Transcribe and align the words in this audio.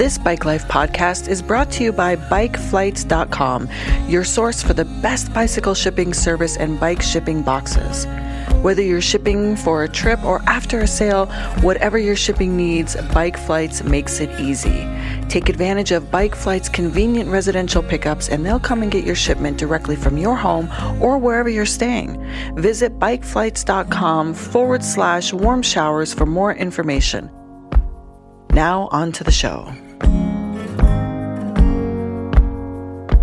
This 0.00 0.16
Bike 0.16 0.46
Life 0.46 0.66
podcast 0.66 1.28
is 1.28 1.42
brought 1.42 1.70
to 1.72 1.84
you 1.84 1.92
by 1.92 2.16
BikeFlights.com, 2.16 3.68
your 4.08 4.24
source 4.24 4.62
for 4.62 4.72
the 4.72 4.86
best 4.86 5.30
bicycle 5.34 5.74
shipping 5.74 6.14
service 6.14 6.56
and 6.56 6.80
bike 6.80 7.02
shipping 7.02 7.42
boxes. 7.42 8.06
Whether 8.62 8.80
you're 8.80 9.02
shipping 9.02 9.56
for 9.56 9.84
a 9.84 9.88
trip 9.90 10.24
or 10.24 10.40
after 10.46 10.78
a 10.78 10.86
sale, 10.86 11.26
whatever 11.60 11.98
your 11.98 12.16
shipping 12.16 12.56
needs, 12.56 12.96
Bike 13.12 13.36
Flights 13.36 13.84
makes 13.84 14.20
it 14.20 14.40
easy. 14.40 14.88
Take 15.28 15.50
advantage 15.50 15.92
of 15.92 16.10
Bike 16.10 16.34
Flight's 16.34 16.70
convenient 16.70 17.28
residential 17.28 17.82
pickups 17.82 18.30
and 18.30 18.42
they'll 18.42 18.58
come 18.58 18.82
and 18.82 18.90
get 18.90 19.04
your 19.04 19.14
shipment 19.14 19.58
directly 19.58 19.96
from 19.96 20.16
your 20.16 20.34
home 20.34 20.70
or 21.02 21.18
wherever 21.18 21.50
you're 21.50 21.66
staying. 21.66 22.16
Visit 22.54 22.98
bikeflights.com 22.98 24.32
forward 24.32 24.82
slash 24.82 25.34
warm 25.34 25.60
showers 25.60 26.14
for 26.14 26.24
more 26.24 26.54
information. 26.54 27.30
Now, 28.52 28.88
on 28.92 29.12
to 29.12 29.24
the 29.24 29.30
show. 29.30 29.70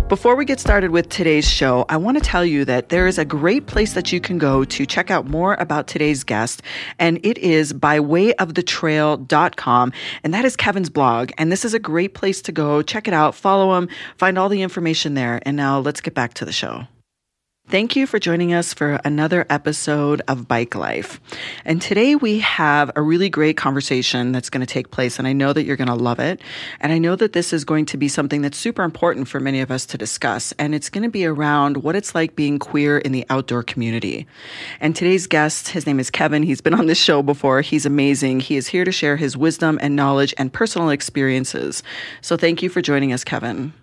Before 0.08 0.36
we 0.36 0.46
get 0.46 0.58
started 0.58 0.90
with 0.90 1.10
today's 1.10 1.46
show, 1.46 1.84
I 1.90 1.98
want 1.98 2.16
to 2.16 2.24
tell 2.24 2.42
you 2.42 2.64
that 2.64 2.88
there 2.88 3.06
is 3.06 3.18
a 3.18 3.26
great 3.26 3.66
place 3.66 3.92
that 3.92 4.10
you 4.10 4.22
can 4.22 4.38
go 4.38 4.64
to 4.64 4.86
check 4.86 5.10
out 5.10 5.26
more 5.26 5.52
about 5.56 5.86
today's 5.86 6.24
guest, 6.24 6.62
and 6.98 7.20
it 7.22 7.36
is 7.36 7.74
bywayofthetrail.com. 7.74 9.92
And 10.24 10.32
that 10.32 10.46
is 10.46 10.56
Kevin's 10.56 10.88
blog. 10.88 11.32
And 11.36 11.52
this 11.52 11.66
is 11.66 11.74
a 11.74 11.78
great 11.78 12.14
place 12.14 12.40
to 12.42 12.52
go. 12.52 12.80
Check 12.80 13.06
it 13.06 13.12
out, 13.12 13.34
follow 13.34 13.76
him, 13.76 13.90
find 14.16 14.38
all 14.38 14.48
the 14.48 14.62
information 14.62 15.12
there. 15.12 15.40
And 15.42 15.58
now 15.58 15.78
let's 15.78 16.00
get 16.00 16.14
back 16.14 16.32
to 16.34 16.44
the 16.46 16.52
show. 16.52 16.86
Thank 17.70 17.96
you 17.96 18.06
for 18.06 18.18
joining 18.18 18.54
us 18.54 18.72
for 18.72 18.98
another 19.04 19.44
episode 19.50 20.22
of 20.26 20.48
Bike 20.48 20.74
Life. 20.74 21.20
And 21.66 21.82
today 21.82 22.14
we 22.14 22.38
have 22.38 22.90
a 22.96 23.02
really 23.02 23.28
great 23.28 23.58
conversation 23.58 24.32
that's 24.32 24.48
going 24.48 24.62
to 24.62 24.66
take 24.66 24.90
place, 24.90 25.18
and 25.18 25.28
I 25.28 25.34
know 25.34 25.52
that 25.52 25.64
you're 25.64 25.76
going 25.76 25.88
to 25.88 25.94
love 25.94 26.18
it. 26.18 26.40
And 26.80 26.94
I 26.94 26.98
know 26.98 27.14
that 27.16 27.34
this 27.34 27.52
is 27.52 27.66
going 27.66 27.84
to 27.84 27.98
be 27.98 28.08
something 28.08 28.40
that's 28.40 28.56
super 28.56 28.84
important 28.84 29.28
for 29.28 29.38
many 29.38 29.60
of 29.60 29.70
us 29.70 29.84
to 29.84 29.98
discuss. 29.98 30.52
And 30.52 30.74
it's 30.74 30.88
going 30.88 31.02
to 31.02 31.10
be 31.10 31.26
around 31.26 31.82
what 31.82 31.94
it's 31.94 32.14
like 32.14 32.34
being 32.34 32.58
queer 32.58 32.96
in 32.96 33.12
the 33.12 33.26
outdoor 33.28 33.62
community. 33.62 34.26
And 34.80 34.96
today's 34.96 35.26
guest, 35.26 35.68
his 35.68 35.86
name 35.86 36.00
is 36.00 36.08
Kevin. 36.08 36.44
He's 36.44 36.62
been 36.62 36.72
on 36.72 36.86
this 36.86 36.96
show 36.96 37.22
before. 37.22 37.60
He's 37.60 37.84
amazing. 37.84 38.40
He 38.40 38.56
is 38.56 38.68
here 38.68 38.86
to 38.86 38.92
share 38.92 39.18
his 39.18 39.36
wisdom 39.36 39.78
and 39.82 39.94
knowledge 39.94 40.32
and 40.38 40.50
personal 40.50 40.88
experiences. 40.88 41.82
So 42.22 42.38
thank 42.38 42.62
you 42.62 42.70
for 42.70 42.80
joining 42.80 43.12
us, 43.12 43.24
Kevin. 43.24 43.74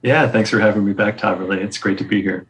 Yeah, 0.00 0.26
thanks 0.26 0.48
for 0.48 0.58
having 0.58 0.86
me 0.86 0.94
back, 0.94 1.18
Tahverlee. 1.18 1.62
It's 1.62 1.76
great 1.76 1.98
to 1.98 2.04
be 2.04 2.22
here. 2.22 2.46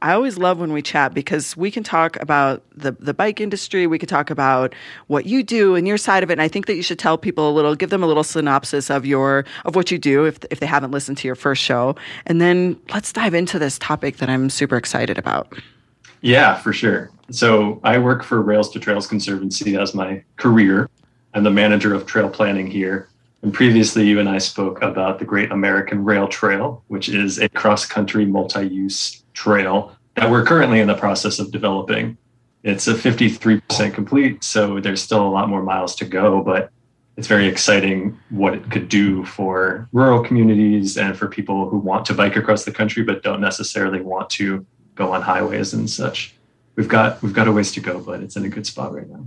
I 0.00 0.12
always 0.12 0.36
love 0.36 0.58
when 0.58 0.72
we 0.72 0.82
chat 0.82 1.14
because 1.14 1.56
we 1.56 1.70
can 1.70 1.82
talk 1.82 2.20
about 2.20 2.62
the, 2.74 2.92
the 2.92 3.14
bike 3.14 3.40
industry. 3.40 3.86
We 3.86 3.98
can 3.98 4.08
talk 4.08 4.30
about 4.30 4.74
what 5.06 5.26
you 5.26 5.42
do 5.42 5.74
and 5.74 5.88
your 5.88 5.96
side 5.96 6.22
of 6.22 6.30
it. 6.30 6.34
And 6.34 6.42
I 6.42 6.48
think 6.48 6.66
that 6.66 6.74
you 6.74 6.82
should 6.82 6.98
tell 6.98 7.16
people 7.16 7.50
a 7.50 7.52
little, 7.52 7.74
give 7.74 7.90
them 7.90 8.02
a 8.02 8.06
little 8.06 8.24
synopsis 8.24 8.90
of 8.90 9.06
your 9.06 9.44
of 9.64 9.74
what 9.74 9.90
you 9.90 9.98
do 9.98 10.24
if 10.26 10.38
if 10.50 10.60
they 10.60 10.66
haven't 10.66 10.90
listened 10.90 11.18
to 11.18 11.28
your 11.28 11.34
first 11.34 11.62
show. 11.62 11.96
And 12.26 12.40
then 12.40 12.78
let's 12.92 13.12
dive 13.12 13.34
into 13.34 13.58
this 13.58 13.78
topic 13.78 14.18
that 14.18 14.28
I'm 14.28 14.50
super 14.50 14.76
excited 14.76 15.18
about. 15.18 15.52
Yeah, 16.20 16.56
for 16.56 16.72
sure. 16.72 17.10
So 17.30 17.80
I 17.82 17.98
work 17.98 18.22
for 18.22 18.42
Rails 18.42 18.70
to 18.70 18.80
Trails 18.80 19.06
Conservancy 19.06 19.76
as 19.76 19.94
my 19.94 20.22
career. 20.36 20.90
I'm 21.34 21.44
the 21.44 21.50
manager 21.50 21.94
of 21.94 22.06
trail 22.06 22.28
planning 22.28 22.66
here. 22.66 23.08
And 23.42 23.52
previously, 23.52 24.06
you 24.06 24.18
and 24.18 24.28
I 24.28 24.38
spoke 24.38 24.82
about 24.82 25.18
the 25.18 25.24
Great 25.24 25.52
American 25.52 26.04
Rail 26.04 26.26
Trail, 26.26 26.82
which 26.88 27.08
is 27.08 27.38
a 27.38 27.48
cross 27.48 27.84
country 27.84 28.24
multi 28.24 28.66
use 28.66 29.22
trail 29.34 29.95
that 30.16 30.30
we're 30.30 30.44
currently 30.44 30.80
in 30.80 30.88
the 30.88 30.94
process 30.94 31.38
of 31.38 31.50
developing. 31.50 32.16
It's 32.62 32.88
a 32.88 32.94
53% 32.94 33.94
complete, 33.94 34.42
so 34.42 34.80
there's 34.80 35.02
still 35.02 35.26
a 35.26 35.28
lot 35.28 35.48
more 35.48 35.62
miles 35.62 35.94
to 35.96 36.04
go, 36.04 36.42
but 36.42 36.70
it's 37.16 37.28
very 37.28 37.46
exciting 37.46 38.18
what 38.30 38.54
it 38.54 38.70
could 38.70 38.88
do 38.88 39.24
for 39.24 39.88
rural 39.92 40.22
communities 40.22 40.98
and 40.98 41.16
for 41.16 41.28
people 41.28 41.68
who 41.68 41.78
want 41.78 42.04
to 42.06 42.14
bike 42.14 42.36
across 42.36 42.64
the 42.64 42.72
country 42.72 43.02
but 43.02 43.22
don't 43.22 43.40
necessarily 43.40 44.00
want 44.00 44.28
to 44.30 44.66
go 44.94 45.12
on 45.12 45.22
highways 45.22 45.72
and 45.72 45.88
such. 45.88 46.34
We've 46.74 46.88
got 46.88 47.22
we've 47.22 47.32
got 47.32 47.48
a 47.48 47.52
ways 47.52 47.72
to 47.72 47.80
go, 47.80 48.00
but 48.00 48.20
it's 48.20 48.36
in 48.36 48.44
a 48.44 48.50
good 48.50 48.66
spot 48.66 48.92
right 48.92 49.08
now. 49.08 49.24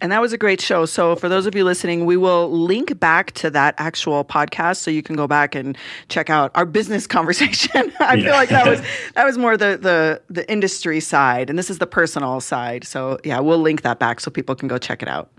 And 0.00 0.10
that 0.10 0.20
was 0.20 0.32
a 0.32 0.38
great 0.38 0.60
show. 0.60 0.84
So, 0.86 1.14
for 1.14 1.28
those 1.28 1.46
of 1.46 1.54
you 1.54 1.64
listening, 1.64 2.06
we 2.06 2.16
will 2.16 2.50
link 2.50 2.98
back 2.98 3.32
to 3.32 3.50
that 3.50 3.74
actual 3.78 4.24
podcast 4.24 4.78
so 4.78 4.90
you 4.90 5.02
can 5.02 5.16
go 5.16 5.26
back 5.26 5.54
and 5.54 5.76
check 6.08 6.30
out 6.30 6.50
our 6.54 6.66
business 6.66 7.06
conversation. 7.18 7.92
I 8.00 8.14
yeah. 8.14 8.24
feel 8.24 8.32
like 8.32 8.48
that 8.48 8.66
was 8.66 8.82
that 9.14 9.24
was 9.24 9.38
more 9.38 9.56
the 9.56 9.78
the 9.80 10.22
the 10.28 10.50
industry 10.50 11.00
side, 11.00 11.50
and 11.50 11.58
this 11.58 11.70
is 11.70 11.78
the 11.78 11.86
personal 11.86 12.40
side. 12.40 12.84
So, 12.84 13.18
yeah, 13.24 13.38
we'll 13.40 13.60
link 13.60 13.82
that 13.82 13.98
back 13.98 14.20
so 14.20 14.30
people 14.30 14.54
can 14.54 14.68
go 14.68 14.78
check 14.78 15.02
it 15.02 15.08
out. 15.08 15.30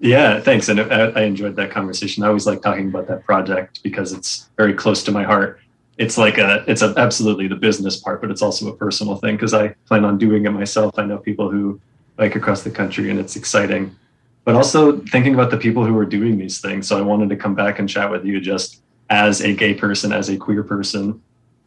Yeah, 0.00 0.40
thanks. 0.40 0.68
And 0.68 0.80
uh, 0.80 1.12
I, 1.14 1.22
enjoyed 1.22 1.56
that 1.56 1.70
conversation. 1.70 2.24
I 2.24 2.28
always 2.28 2.46
like 2.46 2.62
talking 2.62 2.88
about 2.88 3.06
that 3.08 3.22
project 3.24 3.82
because 3.82 4.14
it's 4.14 4.48
very 4.56 4.72
close 4.72 5.04
to 5.04 5.12
my 5.12 5.24
heart. 5.24 5.60
It's 5.98 6.16
like 6.16 6.38
a, 6.38 6.64
it's 6.66 6.80
a, 6.80 6.94
absolutely 6.96 7.48
the 7.48 7.56
business 7.56 7.98
part, 7.98 8.22
but 8.22 8.30
it's 8.30 8.40
also 8.40 8.68
a 8.68 8.74
personal 8.74 9.16
thing 9.16 9.36
because 9.36 9.52
I 9.52 9.68
plan 9.86 10.06
on 10.06 10.16
doing 10.16 10.46
it 10.46 10.50
myself. 10.50 10.98
I 10.98 11.04
know 11.04 11.18
people 11.18 11.50
who 11.50 11.78
bike 12.20 12.36
across 12.36 12.62
the 12.62 12.70
country 12.70 13.08
and 13.08 13.18
it's 13.18 13.34
exciting. 13.34 13.96
But 14.44 14.54
also 14.54 14.98
thinking 14.98 15.32
about 15.32 15.50
the 15.50 15.56
people 15.56 15.86
who 15.86 15.96
are 15.98 16.04
doing 16.04 16.36
these 16.36 16.60
things. 16.60 16.86
So 16.86 16.98
I 16.98 17.00
wanted 17.00 17.30
to 17.30 17.36
come 17.36 17.54
back 17.54 17.78
and 17.78 17.88
chat 17.88 18.10
with 18.10 18.26
you 18.26 18.40
just 18.40 18.82
as 19.08 19.40
a 19.40 19.54
gay 19.54 19.72
person, 19.74 20.12
as 20.12 20.28
a 20.28 20.36
queer 20.36 20.62
person. 20.62 21.22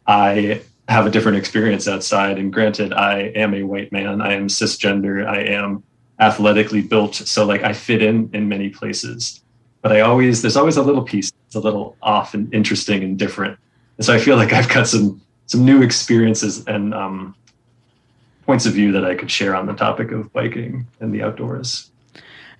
I 0.06 0.62
have 0.88 1.06
a 1.06 1.10
different 1.10 1.38
experience 1.38 1.88
outside. 1.88 2.38
And 2.38 2.52
granted, 2.52 2.92
I 2.92 3.32
am 3.34 3.52
a 3.52 3.64
white 3.64 3.90
man, 3.90 4.20
I 4.22 4.34
am 4.34 4.46
cisgender, 4.46 5.26
I 5.26 5.40
am 5.40 5.82
athletically 6.20 6.82
built. 6.82 7.16
So 7.16 7.44
like 7.44 7.64
I 7.64 7.72
fit 7.72 8.00
in 8.00 8.30
in 8.32 8.48
many 8.48 8.68
places. 8.68 9.42
But 9.82 9.90
I 9.90 10.00
always, 10.00 10.40
there's 10.40 10.56
always 10.56 10.76
a 10.76 10.82
little 10.82 11.02
piece 11.02 11.32
that's 11.32 11.56
a 11.56 11.60
little 11.60 11.96
off 12.00 12.32
and 12.34 12.52
interesting 12.54 13.02
and 13.02 13.18
different. 13.18 13.58
And 13.96 14.06
so 14.06 14.14
I 14.14 14.18
feel 14.18 14.36
like 14.36 14.52
I've 14.52 14.68
got 14.68 14.86
some 14.86 15.20
some 15.46 15.64
new 15.64 15.82
experiences 15.82 16.64
and 16.66 16.94
um, 16.94 17.34
points 18.44 18.66
of 18.66 18.74
view 18.74 18.92
that 18.92 19.04
I 19.04 19.14
could 19.14 19.30
share 19.30 19.56
on 19.56 19.66
the 19.66 19.72
topic 19.74 20.12
of 20.12 20.32
biking 20.32 20.86
and 21.00 21.14
the 21.14 21.22
outdoors. 21.22 21.90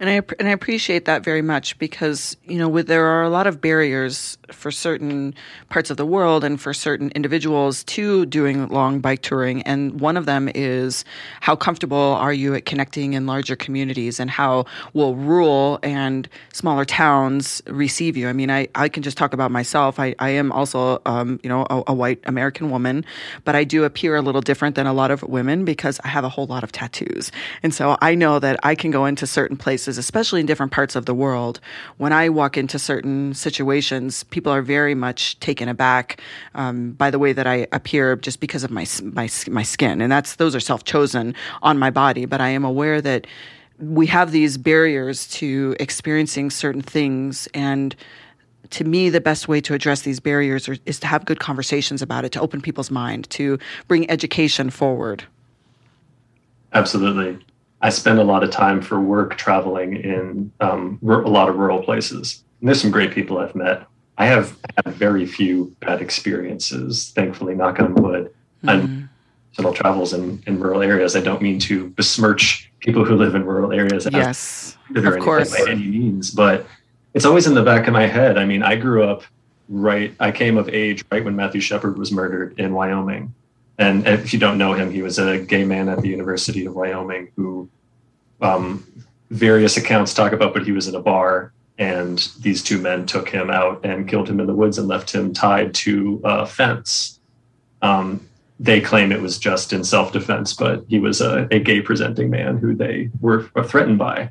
And 0.05 0.11
I 0.11 0.35
and 0.39 0.49
I 0.49 0.51
appreciate 0.51 1.07
that 1.07 1.25
very 1.25 1.41
much 1.41 1.79
because 1.79 2.37
you 2.45 2.59
know 2.59 2.69
with, 2.69 2.89
there 2.89 3.07
are 3.07 3.23
a 3.23 3.31
lot 3.31 3.47
of 3.47 3.63
barriers 3.63 4.37
for 4.53 4.71
certain 4.71 5.35
parts 5.71 5.91
of 5.91 5.97
the 5.97 6.05
world 6.05 6.45
and 6.45 6.61
for 6.61 6.75
certain 6.75 7.11
individuals 7.15 7.85
to 7.85 8.27
doing 8.27 8.69
long 8.69 9.01
bike 9.01 9.23
touring. 9.23 9.63
And 9.63 10.01
one 10.01 10.17
of 10.17 10.27
them 10.27 10.51
is 10.55 11.07
how 11.41 11.57
comfortable 11.57 11.97
are 11.97 12.33
you 12.33 12.55
at 12.55 12.67
connecting 12.67 13.15
in 13.15 13.27
larger 13.27 13.57
communities 13.57 14.21
and 14.21 14.31
how 14.31 14.67
will 14.93 15.15
rural 15.15 15.79
and 15.83 16.29
smaller 16.53 16.85
towns 16.85 17.63
receive 17.67 18.17
you? 18.17 18.29
I 18.29 18.33
mean, 18.33 18.51
I, 18.51 18.69
I 18.75 18.89
can 18.89 19.03
just 19.03 19.17
talk 19.17 19.33
about 19.33 19.51
myself. 19.51 19.99
I, 19.99 20.15
I 20.19 20.31
am 20.31 20.53
also, 20.53 21.01
um, 21.07 21.41
you 21.43 21.49
know, 21.49 21.67
a, 21.71 21.83
a 21.89 21.95
white 21.95 22.21
American 22.25 22.71
woman, 22.71 23.05
but 23.45 23.55
I 23.55 23.65
do 23.65 23.85
appear 23.85 24.17
a 24.17 24.23
little 24.23 24.43
different 24.43 24.77
than 24.77 24.87
a 24.87 24.93
lot 24.93 25.11
of 25.11 25.23
women 25.23 25.65
because 25.65 26.01
I 26.05 26.09
have 26.09 26.25
a 26.25 26.29
whole 26.29 26.47
lot 26.47 26.63
of 26.63 26.73
tattoos. 26.73 27.33
And 27.63 27.75
so 27.75 27.97
I 28.01 28.15
know 28.15 28.39
that 28.39 28.61
I 28.63 28.75
can 28.75 28.91
go 28.91 29.07
into 29.07 29.27
certain 29.27 29.57
places, 29.57 29.94
especially 29.99 30.41
in 30.41 30.47
different 30.47 30.71
parts 30.71 30.95
of 30.95 31.07
the 31.07 31.15
world. 31.15 31.59
When 31.97 32.13
I 32.13 32.29
walk 32.29 32.57
into 32.57 32.79
certain 32.79 33.35
situations, 33.35 34.23
people 34.25 34.45
people 34.45 34.53
are 34.53 34.61
very 34.61 34.95
much 34.95 35.41
taken 35.41 35.71
aback 35.71 36.21
um, 36.55 36.93
by 36.93 37.11
the 37.11 37.19
way 37.19 37.33
that 37.33 37.47
I 37.47 37.67
appear 37.73 38.15
just 38.15 38.41
because 38.41 38.63
of 38.63 38.71
my 38.71 38.87
my 39.03 39.27
my 39.49 39.63
skin, 39.63 40.03
and 40.03 40.13
that's 40.13 40.37
those 40.37 40.55
are 40.55 40.61
self 40.61 40.85
chosen 40.85 41.35
on 41.63 41.79
my 41.79 41.89
body. 41.89 42.27
But 42.27 42.43
I 42.43 42.51
am 42.51 42.63
aware 42.63 43.01
that 43.01 43.27
we 43.79 44.07
have 44.09 44.33
these 44.33 44.59
barriers 44.59 45.27
to 45.41 45.75
experiencing 45.81 46.51
certain 46.51 46.83
things 46.83 47.49
and 47.55 47.97
to 48.71 48.85
me, 48.85 49.11
the 49.11 49.21
best 49.21 49.47
way 49.47 49.61
to 49.61 49.75
address 49.75 50.03
these 50.03 50.21
barriers 50.21 50.69
are, 50.69 50.77
is 50.85 50.99
to 50.99 51.07
have 51.07 51.27
good 51.27 51.39
conversations 51.39 52.03
about 52.03 52.25
it, 52.25 52.33
to 52.33 52.41
open 52.41 52.61
people's 52.61 52.91
mind, 52.91 53.29
to 53.31 53.59
bring 53.89 54.11
education 54.11 54.71
forward. 54.71 55.23
Absolutely. 56.73 57.39
I 57.85 57.91
spend 57.91 58.19
a 58.19 58.25
lot 58.25 58.43
of 58.43 58.51
time 58.51 58.81
for 58.81 58.99
work 58.99 59.37
traveling 59.37 59.97
in 59.97 60.51
um, 60.63 60.99
a 61.03 61.07
lot 61.07 61.51
of 61.51 61.57
rural 61.57 61.83
places. 61.83 62.43
And 62.61 62.69
there's 62.69 62.81
some 62.81 62.91
great 62.91 63.11
people 63.11 63.37
I've 63.37 63.55
met. 63.55 63.87
I 64.17 64.25
have 64.25 64.57
had 64.83 64.95
very 64.95 65.27
few 65.27 65.77
bad 65.81 66.01
experiences, 66.01 67.13
thankfully, 67.15 67.55
knock 67.55 67.81
on 67.81 67.95
wood, 67.97 68.33
mm-hmm. 68.65 68.69
and 68.71 69.09
several 69.53 69.75
travels 69.75 70.15
in, 70.15 70.43
in 70.47 70.59
rural 70.59 70.81
areas. 70.81 71.15
I 71.15 71.21
don't 71.21 71.43
mean 71.43 71.59
to 71.59 71.91
besmirch 71.91 72.73
people 72.81 73.05
who 73.05 73.17
live 73.17 73.35
in 73.35 73.45
rural 73.45 73.71
areas. 73.71 74.09
Yes, 74.11 74.79
of 74.97 75.19
course. 75.19 75.51
By 75.51 75.71
any 75.71 75.87
means, 75.87 76.31
but 76.31 76.67
it's 77.13 77.27
always 77.27 77.47
in 77.47 77.53
the 77.53 77.63
back 77.63 77.87
of 77.87 77.93
my 77.93 78.07
head. 78.07 78.39
I 78.39 78.47
mean, 78.47 78.63
I 78.63 78.77
grew 78.77 79.05
up 79.05 79.25
right. 79.69 80.15
I 80.21 80.33
came 80.33 80.57
of 80.57 80.71
age 80.71 81.05
right 81.13 81.23
when 81.23 81.37
Matthew 81.37 81.61
Shepard 81.61 81.99
was 81.99 82.11
murdered 82.11 82.59
in 82.59 82.73
Wyoming. 82.73 83.35
And 83.79 84.07
if 84.07 84.33
you 84.33 84.39
don't 84.39 84.59
know 84.59 84.73
him, 84.73 84.91
he 84.91 85.03
was 85.03 85.19
a 85.19 85.39
gay 85.39 85.65
man 85.65 85.89
at 85.89 86.01
the 86.01 86.09
University 86.09 86.65
of 86.65 86.75
Wyoming 86.75 87.33
who 87.37 87.69
um, 88.41 88.87
various 89.31 89.77
accounts 89.77 90.15
talk 90.15 90.33
about, 90.33 90.53
but 90.53 90.65
he 90.65 90.73
was 90.73 90.87
in 90.87 90.95
a 90.95 91.01
bar 91.01 91.53
and 91.79 92.31
these 92.41 92.63
two 92.63 92.79
men 92.79 93.05
took 93.05 93.29
him 93.29 93.51
out 93.51 93.85
and 93.85 94.09
killed 94.09 94.29
him 94.29 94.39
in 94.39 94.47
the 94.47 94.55
woods 94.55 94.79
and 94.79 94.87
left 94.87 95.11
him 95.11 95.33
tied 95.33 95.75
to 95.75 96.21
a 96.25 96.47
fence. 96.47 97.19
Um, 97.83 98.27
they 98.61 98.81
claim 98.81 99.11
it 99.11 99.21
was 99.21 99.39
just 99.39 99.73
in 99.73 99.83
self-defense, 99.83 100.55
but 100.55 100.85
he 100.89 101.01
was 101.01 101.21
a, 101.21 101.49
a 101.51 101.59
gay 101.59 101.81
presenting 101.81 102.31
man 102.31 102.59
who 102.59 102.75
they 102.75 103.11
were 103.21 103.49
threatened 103.65 103.99
by. 103.99 104.31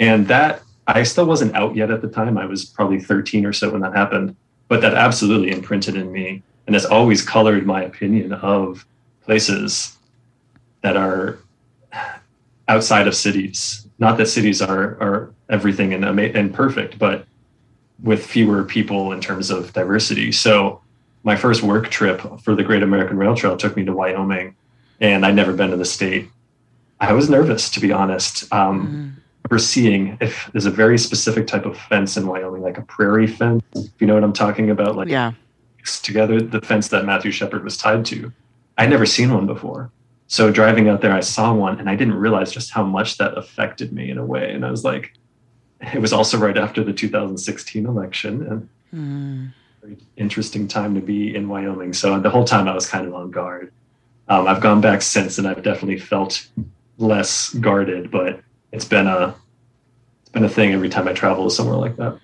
And 0.00 0.26
that 0.26 0.62
I 0.88 1.04
still 1.04 1.26
wasn't 1.26 1.54
out 1.54 1.76
yet 1.76 1.92
at 1.92 2.02
the 2.02 2.08
time. 2.08 2.36
I 2.36 2.46
was 2.46 2.64
probably 2.64 3.00
13 3.00 3.46
or 3.46 3.52
so 3.52 3.70
when 3.70 3.80
that 3.82 3.94
happened, 3.94 4.34
but 4.66 4.80
that 4.80 4.94
absolutely 4.94 5.52
imprinted 5.52 5.94
in 5.94 6.10
me 6.10 6.42
and 6.66 6.74
that's 6.74 6.84
always 6.84 7.22
colored 7.22 7.66
my 7.66 7.82
opinion 7.82 8.32
of 8.32 8.86
places 9.24 9.96
that 10.82 10.96
are 10.96 11.38
outside 12.68 13.06
of 13.06 13.14
cities. 13.14 13.86
Not 13.98 14.16
that 14.18 14.26
cities 14.26 14.60
are 14.60 14.96
are 15.00 15.34
everything 15.48 15.92
and 15.92 16.04
and 16.04 16.54
perfect, 16.54 16.98
but 16.98 17.26
with 18.02 18.24
fewer 18.24 18.64
people 18.64 19.12
in 19.12 19.20
terms 19.20 19.50
of 19.50 19.72
diversity. 19.72 20.32
So 20.32 20.80
my 21.22 21.36
first 21.36 21.62
work 21.62 21.88
trip 21.88 22.20
for 22.40 22.54
the 22.54 22.62
Great 22.62 22.82
American 22.82 23.16
Rail 23.16 23.34
Trail 23.34 23.56
took 23.56 23.76
me 23.76 23.84
to 23.84 23.92
Wyoming, 23.92 24.54
and 25.00 25.24
I'd 25.24 25.34
never 25.34 25.52
been 25.52 25.70
to 25.70 25.76
the 25.76 25.84
state. 25.84 26.28
I 27.00 27.12
was 27.12 27.28
nervous, 27.28 27.70
to 27.70 27.80
be 27.80 27.92
honest. 27.92 28.52
Um, 28.52 29.14
mm. 29.16 29.50
We're 29.50 29.58
seeing 29.58 30.16
if 30.20 30.48
there's 30.52 30.66
a 30.66 30.70
very 30.70 30.96
specific 30.96 31.46
type 31.46 31.66
of 31.66 31.76
fence 31.76 32.16
in 32.16 32.26
Wyoming, 32.26 32.62
like 32.62 32.78
a 32.78 32.82
prairie 32.82 33.26
fence. 33.26 33.62
If 33.74 33.90
you 34.00 34.06
know 34.06 34.14
what 34.14 34.24
I'm 34.24 34.32
talking 34.32 34.70
about, 34.70 34.96
like 34.96 35.08
yeah, 35.08 35.32
together 36.02 36.40
the 36.40 36.60
fence 36.60 36.88
that 36.88 37.04
Matthew 37.04 37.30
Shepard 37.30 37.64
was 37.64 37.76
tied 37.76 38.04
to. 38.06 38.32
I'd 38.78 38.90
never 38.90 39.06
seen 39.06 39.32
one 39.32 39.46
before. 39.46 39.90
So 40.26 40.50
driving 40.50 40.88
out 40.88 41.00
there, 41.00 41.12
I 41.12 41.20
saw 41.20 41.54
one, 41.54 41.78
and 41.78 41.88
I 41.88 41.96
didn't 41.96 42.14
realize 42.14 42.50
just 42.50 42.70
how 42.70 42.82
much 42.82 43.18
that 43.18 43.36
affected 43.36 43.92
me 43.92 44.10
in 44.10 44.18
a 44.18 44.24
way. 44.24 44.52
And 44.52 44.64
I 44.64 44.70
was 44.70 44.84
like, 44.84 45.12
it 45.92 46.00
was 46.00 46.12
also 46.12 46.38
right 46.38 46.56
after 46.56 46.82
the 46.82 46.92
2016 46.92 47.86
election, 47.86 48.46
and 48.46 48.68
mm 48.94 49.52
very 49.84 49.98
interesting 50.16 50.66
time 50.66 50.94
to 50.94 51.00
be 51.00 51.34
in 51.34 51.48
Wyoming. 51.48 51.92
So 51.92 52.18
the 52.18 52.30
whole 52.30 52.44
time 52.44 52.68
I 52.68 52.74
was 52.74 52.86
kind 52.86 53.06
of 53.06 53.14
on 53.14 53.30
guard. 53.30 53.72
Um, 54.28 54.46
I've 54.46 54.60
gone 54.60 54.80
back 54.80 55.02
since, 55.02 55.36
and 55.38 55.46
I've 55.46 55.62
definitely 55.62 55.98
felt 55.98 56.48
less 56.96 57.52
guarded. 57.54 58.10
But 58.10 58.40
it's 58.72 58.86
been 58.86 59.06
a 59.06 59.34
it's 60.22 60.30
been 60.30 60.44
a 60.44 60.48
thing 60.48 60.72
every 60.72 60.88
time 60.88 61.06
I 61.06 61.12
travel 61.12 61.44
to 61.44 61.54
somewhere 61.54 61.76
like 61.76 61.96
that. 61.96 62.18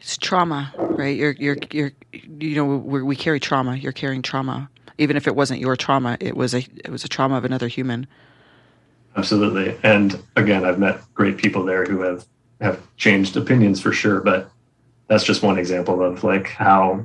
It's 0.00 0.16
trauma, 0.16 0.72
right? 0.78 1.16
You're 1.16 1.32
you're 1.32 1.56
you're 1.72 1.92
you 2.12 2.54
know 2.54 2.64
we 2.64 3.02
we 3.02 3.16
carry 3.16 3.40
trauma. 3.40 3.76
You're 3.76 3.92
carrying 3.92 4.22
trauma, 4.22 4.70
even 4.98 5.16
if 5.16 5.26
it 5.26 5.34
wasn't 5.34 5.60
your 5.60 5.76
trauma. 5.76 6.16
It 6.20 6.36
was 6.36 6.54
a 6.54 6.58
it 6.84 6.90
was 6.90 7.04
a 7.04 7.08
trauma 7.08 7.36
of 7.36 7.44
another 7.44 7.68
human. 7.68 8.06
Absolutely, 9.16 9.76
and 9.82 10.22
again, 10.36 10.64
I've 10.64 10.78
met 10.78 11.00
great 11.14 11.36
people 11.36 11.64
there 11.64 11.84
who 11.84 12.00
have 12.02 12.26
have 12.60 12.80
changed 12.96 13.36
opinions 13.36 13.80
for 13.80 13.92
sure, 13.92 14.20
but 14.20 14.50
that's 15.08 15.24
just 15.24 15.42
one 15.42 15.58
example 15.58 16.02
of 16.02 16.22
like 16.22 16.48
how 16.48 17.04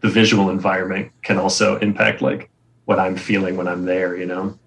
the 0.00 0.08
visual 0.08 0.50
environment 0.50 1.10
can 1.22 1.38
also 1.38 1.78
impact 1.78 2.22
like 2.22 2.50
what 2.84 2.98
I'm 2.98 3.16
feeling 3.16 3.56
when 3.56 3.68
I'm 3.68 3.84
there, 3.84 4.16
you 4.16 4.26
know? 4.26 4.58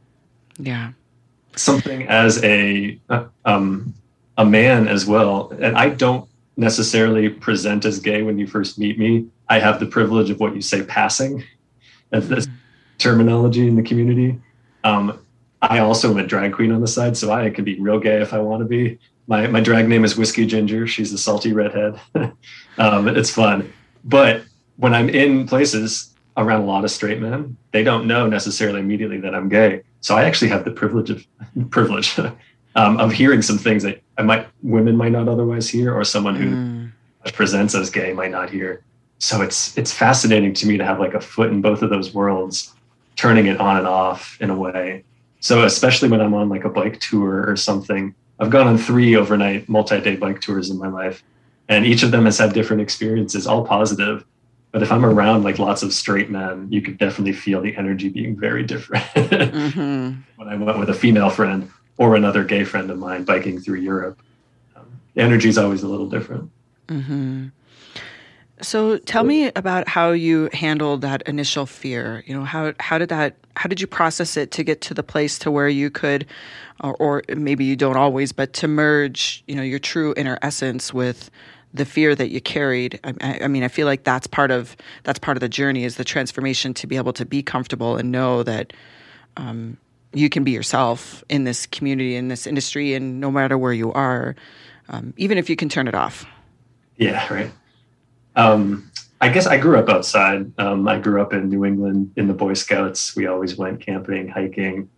Yeah. 0.58 0.92
Something 1.56 2.08
as 2.08 2.44
a 2.44 3.00
um 3.46 3.94
a 4.38 4.46
man 4.46 4.88
as 4.88 5.06
well. 5.06 5.52
And 5.60 5.78
I 5.78 5.90
don't 5.90 6.28
necessarily 6.58 7.30
present 7.30 7.86
as 7.86 8.00
gay 8.00 8.22
when 8.24 8.38
you 8.38 8.48
first 8.48 8.78
meet 8.78 9.00
me. 9.00 9.28
I 9.50 9.60
have 9.60 9.80
the 9.80 9.86
privilege 9.86 10.30
of 10.30 10.40
what 10.40 10.56
you 10.56 10.62
say 10.62 10.84
passing 10.84 11.44
as 12.12 12.28
this 12.28 12.48
terminology 12.98 13.68
in 13.68 13.76
the 13.76 13.84
community. 13.84 14.40
Um, 14.84 15.20
I 15.62 15.80
also 15.80 16.12
am 16.12 16.18
a 16.18 16.26
drag 16.26 16.54
queen 16.54 16.72
on 16.72 16.82
the 16.82 16.88
side, 16.88 17.16
so 17.16 17.32
I 17.32 17.50
can 17.50 17.64
be 17.64 17.80
real 17.80 18.00
gay 18.00 18.22
if 18.22 18.34
I 18.34 18.40
want 18.40 18.62
to 18.62 18.66
be 18.66 19.00
my 19.28 19.48
my 19.48 19.62
drag 19.62 19.88
name 19.88 20.04
is 20.04 20.18
Whisky 20.18 20.46
Ginger. 20.46 20.88
She's 20.88 21.14
a 21.14 21.18
salty 21.18 21.54
redhead. 21.54 22.00
um, 22.78 23.08
it's 23.08 23.30
fun, 23.30 23.72
but 24.04 24.44
when 24.78 24.94
I'm 24.94 25.10
in 25.10 25.48
places 25.48 26.14
around 26.38 26.62
a 26.62 26.66
lot 26.66 26.84
of 26.84 26.92
straight 26.92 27.20
men, 27.20 27.58
they 27.72 27.84
don't 27.84 28.08
know 28.08 28.28
necessarily 28.28 28.80
immediately 28.80 29.20
that 29.20 29.36
I'm 29.36 29.50
gay. 29.50 29.84
So 30.02 30.18
I 30.18 30.24
actually 30.24 30.50
have 30.50 30.66
the 30.66 30.72
privilege 30.72 31.10
of 31.10 31.26
privilege 31.70 32.16
um, 32.76 32.98
of 32.98 33.12
hearing 33.12 33.42
some 33.42 33.58
things 33.58 33.84
that 33.84 34.02
I 34.18 34.24
might 34.24 34.48
women 34.64 34.96
might 34.96 35.12
not 35.12 35.28
otherwise 35.28 35.70
hear, 35.70 35.94
or 35.94 36.04
someone 36.04 36.36
who 36.36 36.50
mm. 36.50 37.34
presents 37.34 37.76
as 37.76 37.90
gay 37.90 38.14
might 38.14 38.32
not 38.32 38.50
hear. 38.50 38.84
So 39.20 39.42
it's 39.42 39.78
it's 39.78 39.92
fascinating 39.92 40.54
to 40.56 40.68
me 40.68 40.78
to 40.78 40.86
have 40.86 41.00
like 41.00 41.14
a 41.14 41.22
foot 41.22 41.52
in 41.52 41.62
both 41.62 41.82
of 41.82 41.90
those 41.90 42.14
worlds, 42.14 42.74
turning 43.16 43.48
it 43.48 43.60
on 43.60 43.78
and 43.78 43.88
off 43.88 44.38
in 44.42 44.50
a 44.50 44.56
way. 44.56 45.04
So 45.40 45.64
especially 45.64 46.10
when 46.10 46.22
I'm 46.22 46.34
on 46.34 46.50
like 46.50 46.66
a 46.66 46.70
bike 46.70 47.00
tour 47.00 47.50
or 47.50 47.56
something, 47.56 48.14
I've 48.40 48.50
gone 48.50 48.68
on 48.68 48.78
three 48.78 49.16
overnight 49.16 49.68
multi-day 49.68 50.16
bike 50.16 50.40
tours 50.40 50.70
in 50.70 50.78
my 50.78 50.88
life, 50.88 51.24
and 51.68 51.86
each 51.86 52.04
of 52.04 52.12
them 52.12 52.26
has 52.26 52.38
had 52.38 52.54
different 52.54 52.82
experiences, 52.82 53.48
all 53.48 53.66
positive. 53.66 54.26
But 54.72 54.82
if 54.82 54.92
I'm 54.92 55.04
around 55.04 55.44
like 55.44 55.60
lots 55.60 55.84
of 55.84 55.92
straight 55.94 56.30
men, 56.30 56.68
you 56.72 56.82
could 56.82 56.98
definitely 56.98 57.34
feel 57.34 57.60
the 57.60 57.76
energy 57.76 58.08
being 58.08 58.40
very 58.40 58.64
different. 58.64 59.04
mm-hmm. 59.16 60.22
When 60.38 60.48
I 60.48 60.56
went 60.56 60.80
with 60.80 60.90
a 60.90 60.94
female 60.94 61.30
friend 61.30 61.70
or 62.02 62.16
another 62.16 62.44
gay 62.44 62.64
friend 62.64 62.90
of 62.90 62.98
mine 62.98 63.24
biking 63.24 63.60
through 63.60 63.80
Europe, 63.80 64.20
um, 64.76 64.88
energy 65.16 65.50
is 65.50 65.58
always 65.60 65.84
a 65.84 65.88
little 65.88 66.10
different. 66.10 66.50
Mm-hmm. 66.88 67.50
So 68.60 68.98
tell 68.98 69.24
me 69.24 69.52
about 69.56 69.88
how 69.88 70.12
you 70.12 70.50
handled 70.52 71.02
that 71.02 71.22
initial 71.24 71.68
fear. 71.68 72.24
You 72.26 72.34
know, 72.34 72.44
how 72.44 72.74
how 72.80 72.98
did 72.98 73.10
that 73.10 73.36
how 73.56 73.68
did 73.68 73.80
you 73.80 73.86
process 73.86 74.36
it 74.36 74.50
to 74.52 74.64
get 74.64 74.82
to 74.82 74.96
the 74.96 75.04
place 75.04 75.38
to 75.40 75.52
where 75.52 75.70
you 75.70 75.92
could 75.92 76.26
or, 76.80 76.96
or 76.96 77.24
maybe 77.36 77.66
you 77.66 77.76
don't 77.76 77.98
always, 77.98 78.32
but 78.32 78.54
to 78.54 78.68
merge, 78.68 79.44
you 79.48 79.54
know, 79.54 79.62
your 79.62 79.80
true 79.80 80.16
inner 80.18 80.40
essence 80.42 80.92
with 80.92 81.30
the 81.72 81.86
fear 81.86 82.16
that 82.16 82.30
you 82.30 82.42
carried. 82.42 83.00
I, 83.04 83.42
I, 83.44 83.48
mean, 83.48 83.64
I 83.64 83.68
feel 83.68 83.86
like 83.86 84.04
that's 84.04 84.26
part 84.26 84.50
of 84.50 84.76
that's 85.04 85.20
part 85.20 85.38
of 85.38 85.42
the 85.42 85.50
journey 85.50 85.84
is 85.84 85.98
the 85.98 86.04
transformation 86.04 86.74
to 86.76 86.88
be 86.88 86.98
able 86.98 87.14
to 87.14 87.26
be 87.26 87.44
comfortable 87.44 87.96
and 87.96 88.12
know 88.12 88.42
that 88.44 88.74
um, 89.38 89.78
you 90.14 90.30
can 90.30 90.44
be 90.44 90.52
yourself 90.52 91.24
in 91.30 91.44
this 91.44 91.66
community, 91.66 92.16
in 92.16 92.28
this 92.28 92.46
industry, 92.46 92.94
and 92.94 93.20
no 93.20 93.32
matter 93.32 93.58
where 93.58 93.74
you 93.74 93.92
are, 93.94 94.36
um, 94.90 95.14
even 95.18 95.38
if 95.38 95.50
you 95.50 95.56
can 95.56 95.70
turn 95.70 95.88
it 95.88 95.96
off. 95.96 96.26
Yeah, 96.98 97.26
right. 97.34 97.52
Um, 98.36 98.92
I 99.22 99.30
guess 99.30 99.46
I 99.46 99.58
grew 99.58 99.78
up 99.78 99.88
outside. 99.88 100.52
Um, 100.60 100.88
I 100.88 101.00
grew 101.00 101.22
up 101.22 101.34
in 101.34 101.50
New 101.50 101.64
England 101.64 102.12
in 102.16 102.28
the 102.28 102.34
Boy 102.34 102.54
Scouts. 102.54 103.16
We 103.16 103.28
always 103.28 103.56
went 103.56 103.80
camping, 103.80 104.28
hiking. 104.28 104.90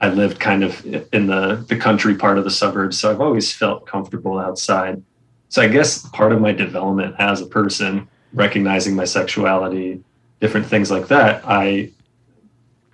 I 0.00 0.10
lived 0.10 0.38
kind 0.38 0.62
of 0.62 0.84
in 1.12 1.26
the 1.26 1.64
the 1.68 1.76
country 1.76 2.14
part 2.14 2.36
of 2.36 2.44
the 2.44 2.50
suburbs, 2.50 2.98
so 2.98 3.10
I've 3.10 3.20
always 3.20 3.52
felt 3.52 3.86
comfortable 3.86 4.38
outside. 4.38 5.02
So 5.48 5.62
I 5.62 5.68
guess 5.68 6.06
part 6.10 6.32
of 6.32 6.40
my 6.40 6.52
development 6.52 7.16
as 7.18 7.40
a 7.40 7.46
person, 7.46 8.06
recognizing 8.34 8.94
my 8.94 9.04
sexuality, 9.04 10.02
different 10.40 10.66
things 10.66 10.90
like 10.90 11.08
that, 11.08 11.42
I 11.46 11.92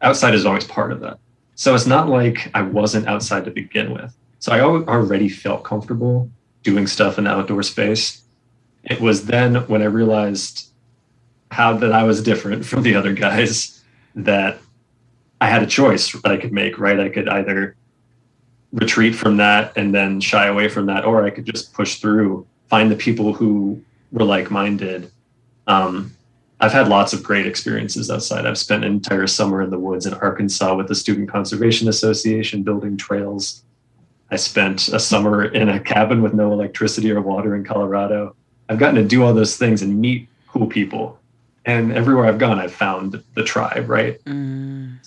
outside 0.01 0.35
is 0.35 0.47
always 0.47 0.65
part 0.65 0.93
of 0.93 1.01
that. 1.01 1.19
So 1.55 1.75
it's 1.75 1.87
not 1.87 2.09
like 2.09 2.51
I 2.55 2.63
wasn't 2.63 3.07
outside 3.07 3.45
to 3.45 3.51
begin 3.51 3.93
with. 3.93 4.15
So 4.39 4.53
I 4.53 4.61
already 4.61 5.29
felt 5.29 5.65
comfortable 5.65 6.31
doing 6.63 6.87
stuff 6.87 7.19
in 7.19 7.25
the 7.25 7.31
outdoor 7.31 7.63
space 7.63 8.23
it 8.85 9.01
was 9.01 9.27
then 9.27 9.55
when 9.69 9.83
I 9.83 9.87
realized 9.87 10.69
how 11.51 11.75
that 11.75 11.93
I 11.93 12.05
was 12.05 12.23
different 12.23 12.65
from 12.67 12.83
the 12.83 12.95
other 12.95 13.13
guys 13.13 13.83
that 14.15 14.59
I 15.41 15.49
had 15.49 15.63
a 15.63 15.67
choice 15.67 16.13
that 16.13 16.31
I 16.31 16.37
could 16.37 16.53
make, 16.53 16.79
right? 16.79 17.01
I 17.01 17.09
could 17.09 17.29
either 17.29 17.77
retreat 18.73 19.15
from 19.15 19.37
that 19.37 19.77
and 19.77 19.95
then 19.95 20.21
shy 20.21 20.47
away 20.47 20.69
from 20.69 20.87
that, 20.87 21.05
or 21.05 21.25
I 21.25 21.31
could 21.31 21.45
just 21.45 21.75
push 21.75 21.97
through, 21.97 22.47
find 22.69 22.91
the 22.91 22.97
people 22.97 23.35
who 23.35 23.83
were 24.13 24.25
like 24.25 24.51
minded. 24.51 25.11
Um, 25.67 26.15
I've 26.63 26.73
had 26.73 26.87
lots 26.87 27.13
of 27.13 27.25
great 27.25 27.45
experiences 27.45 28.09
outside. 28.09 28.47
I've 28.47 28.57
spent 28.57 28.85
an 28.85 28.93
entire 28.93 29.27
summer 29.27 29.63
in 29.63 29.71
the 29.71 29.81
woods 29.81 30.07
in 30.07 30.15
Arkansas 30.15 30.77
with 30.77 30.87
the 30.87 30.95
Student 30.95 31.29
Conservation 31.29 31.89
Association 31.89 32.63
building 32.63 32.97
trails. 32.97 33.65
I 34.31 34.37
spent 34.37 34.87
a 34.89 35.01
summer 35.01 35.45
in 35.45 35.69
a 35.69 35.81
cabin 35.81 36.23
with 36.23 36.35
no 36.35 36.53
electricity 36.53 37.11
or 37.11 37.21
water 37.21 37.57
in 37.57 37.65
Colorado. 37.65 38.37
I've 38.69 38.79
gotten 38.79 38.95
to 38.95 39.05
do 39.05 39.25
all 39.25 39.35
those 39.35 39.57
things 39.57 39.83
and 39.83 40.01
meet 40.01 40.29
cool 40.47 40.69
people. 40.69 41.19
And 41.65 41.93
everywhere 41.93 42.27
I've 42.27 42.39
gone, 42.39 42.61
I've 42.61 42.73
found 42.73 43.21
the 43.35 43.43
tribe, 43.43 43.91
right? 43.91 44.25
Mm. 44.25 44.99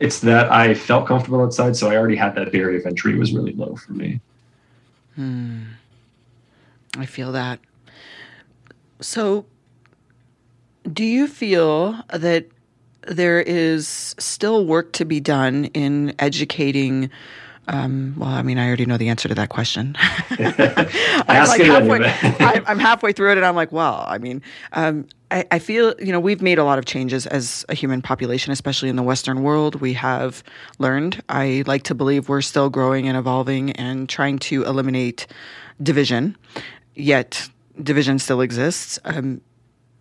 It's 0.00 0.20
that 0.20 0.50
I 0.50 0.72
felt 0.72 1.06
comfortable 1.06 1.42
outside, 1.42 1.76
so 1.76 1.90
I 1.90 1.96
already 1.96 2.16
had 2.16 2.34
that 2.36 2.52
barrier 2.52 2.78
of 2.78 2.86
entry 2.86 3.18
was 3.18 3.34
really 3.34 3.52
low 3.52 3.76
for 3.76 3.92
me. 3.92 4.20
Hmm. 5.14 5.64
I 6.96 7.04
feel 7.04 7.32
that. 7.32 7.60
So, 9.00 9.44
do 10.90 11.04
you 11.04 11.26
feel 11.26 12.00
that 12.12 12.46
there 13.06 13.40
is 13.40 14.14
still 14.18 14.66
work 14.66 14.92
to 14.94 15.04
be 15.04 15.20
done 15.20 15.66
in 15.66 16.14
educating 16.18 17.10
Um, 17.68 18.14
well, 18.18 18.28
I 18.28 18.42
mean, 18.42 18.58
I 18.58 18.66
already 18.66 18.86
know 18.86 18.96
the 18.96 19.08
answer 19.08 19.28
to 19.28 19.36
that 19.36 19.48
question. 19.48 19.94
I'm, 20.30 21.46
like 21.46 21.60
it 21.60 21.66
halfway. 21.66 22.04
I, 22.44 22.60
I'm 22.66 22.80
halfway 22.80 23.12
through 23.12 23.30
it, 23.30 23.36
and 23.36 23.46
I'm 23.46 23.54
like, 23.54 23.70
well, 23.70 24.04
I 24.08 24.18
mean, 24.18 24.42
um, 24.72 25.06
I, 25.30 25.44
I 25.52 25.58
feel 25.60 25.94
you 26.00 26.10
know 26.10 26.18
we've 26.18 26.42
made 26.42 26.58
a 26.58 26.64
lot 26.64 26.80
of 26.80 26.86
changes 26.86 27.24
as 27.28 27.64
a 27.68 27.74
human 27.74 28.02
population, 28.02 28.52
especially 28.52 28.88
in 28.88 28.96
the 28.96 29.02
Western 29.04 29.44
world. 29.44 29.76
We 29.76 29.92
have 29.92 30.42
learned. 30.80 31.22
I 31.28 31.62
like 31.68 31.84
to 31.84 31.94
believe 31.94 32.28
we're 32.28 32.42
still 32.42 32.68
growing 32.68 33.06
and 33.06 33.16
evolving 33.16 33.70
and 33.72 34.08
trying 34.08 34.40
to 34.40 34.64
eliminate 34.64 35.28
division. 35.80 36.36
Yet 36.96 37.48
division 37.80 38.18
still 38.18 38.40
exists. 38.40 38.98
Um, 39.04 39.40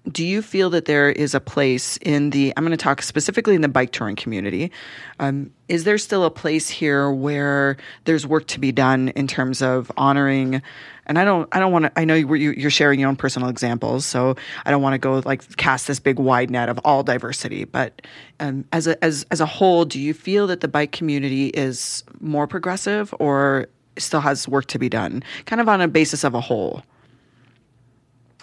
do 0.10 0.26
you 0.26 0.42
feel 0.42 0.70
that 0.72 0.86
there 0.86 1.12
is 1.12 1.36
a 1.36 1.40
place 1.40 1.98
in 1.98 2.32
the 2.32 2.54
i'm 2.58 2.64
going 2.64 2.72
to 2.72 2.78
talk 2.78 3.02
specifically 3.02 3.56
in 3.56 3.62
the 3.62 3.68
bike 3.68 3.92
touring 3.92 4.16
community 4.16 4.72
um, 5.20 5.52
is 5.68 5.84
there 5.84 5.98
still 5.98 6.24
a 6.24 6.32
place 6.32 6.70
here 6.70 7.12
where 7.12 7.78
there's 8.06 8.26
work 8.26 8.48
to 8.48 8.60
be 8.60 8.72
done 8.72 9.10
in 9.10 9.28
terms 9.28 9.62
of 9.62 9.92
honoring 9.98 10.62
and 11.06 11.20
i 11.20 11.24
don't 11.24 11.48
i 11.52 11.60
don't 11.60 11.72
want 11.72 11.86
to 11.86 12.00
i 12.00 12.04
know 12.04 12.16
you, 12.16 12.36
you're 12.36 12.72
sharing 12.72 13.00
your 13.00 13.10
own 13.10 13.16
personal 13.16 13.48
examples 13.50 14.06
so 14.06 14.36
i 14.66 14.72
don't 14.72 14.82
want 14.82 14.94
to 14.94 14.98
go 14.98 15.22
like 15.26 15.56
cast 15.58 15.88
this 15.88 16.00
big 16.00 16.18
wide 16.18 16.50
net 16.50 16.68
of 16.68 16.80
all 16.84 17.04
diversity 17.04 17.64
but 17.64 18.02
um, 18.40 18.66
as 18.72 18.88
a 18.88 19.04
as 19.04 19.26
as 19.30 19.40
a 19.40 19.46
whole 19.46 19.86
do 19.86 20.00
you 20.00 20.14
feel 20.14 20.48
that 20.48 20.62
the 20.62 20.68
bike 20.68 20.92
community 20.92 21.48
is 21.50 22.04
more 22.20 22.48
progressive 22.48 23.14
or 23.20 23.68
still 23.98 24.22
has 24.22 24.48
work 24.48 24.66
to 24.66 24.80
be 24.80 24.90
done 24.90 25.22
kind 25.46 25.62
of 25.62 25.70
on 25.70 25.80
a 25.80 25.88
basis 25.88 26.24
of 26.24 26.34
a 26.34 26.42
whole 26.42 26.82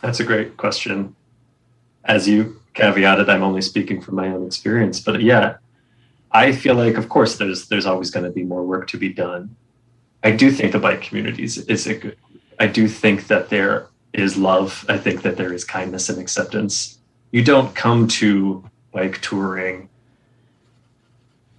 That's 0.02 0.20
a 0.20 0.24
great 0.24 0.56
question. 0.56 1.16
As 2.08 2.26
you 2.26 2.60
caveated, 2.74 3.28
I'm 3.28 3.42
only 3.42 3.62
speaking 3.62 4.00
from 4.00 4.16
my 4.16 4.28
own 4.28 4.46
experience, 4.46 4.98
but 4.98 5.22
yeah, 5.22 5.58
I 6.32 6.52
feel 6.52 6.74
like, 6.74 6.96
of 6.96 7.08
course, 7.08 7.36
there's 7.36 7.68
there's 7.68 7.86
always 7.86 8.10
going 8.10 8.24
to 8.24 8.30
be 8.30 8.44
more 8.44 8.64
work 8.64 8.88
to 8.88 8.98
be 8.98 9.12
done. 9.12 9.54
I 10.24 10.32
do 10.32 10.50
think 10.50 10.72
the 10.72 10.78
bike 10.78 11.02
community 11.02 11.44
is, 11.44 11.58
is 11.58 11.86
a 11.86 11.94
good. 11.94 12.16
I 12.58 12.66
do 12.66 12.88
think 12.88 13.28
that 13.28 13.50
there 13.50 13.86
is 14.12 14.36
love. 14.36 14.84
I 14.88 14.98
think 14.98 15.22
that 15.22 15.36
there 15.36 15.52
is 15.52 15.64
kindness 15.64 16.08
and 16.08 16.18
acceptance. 16.18 16.98
You 17.30 17.44
don't 17.44 17.74
come 17.74 18.08
to 18.08 18.64
bike 18.92 19.20
touring. 19.20 19.88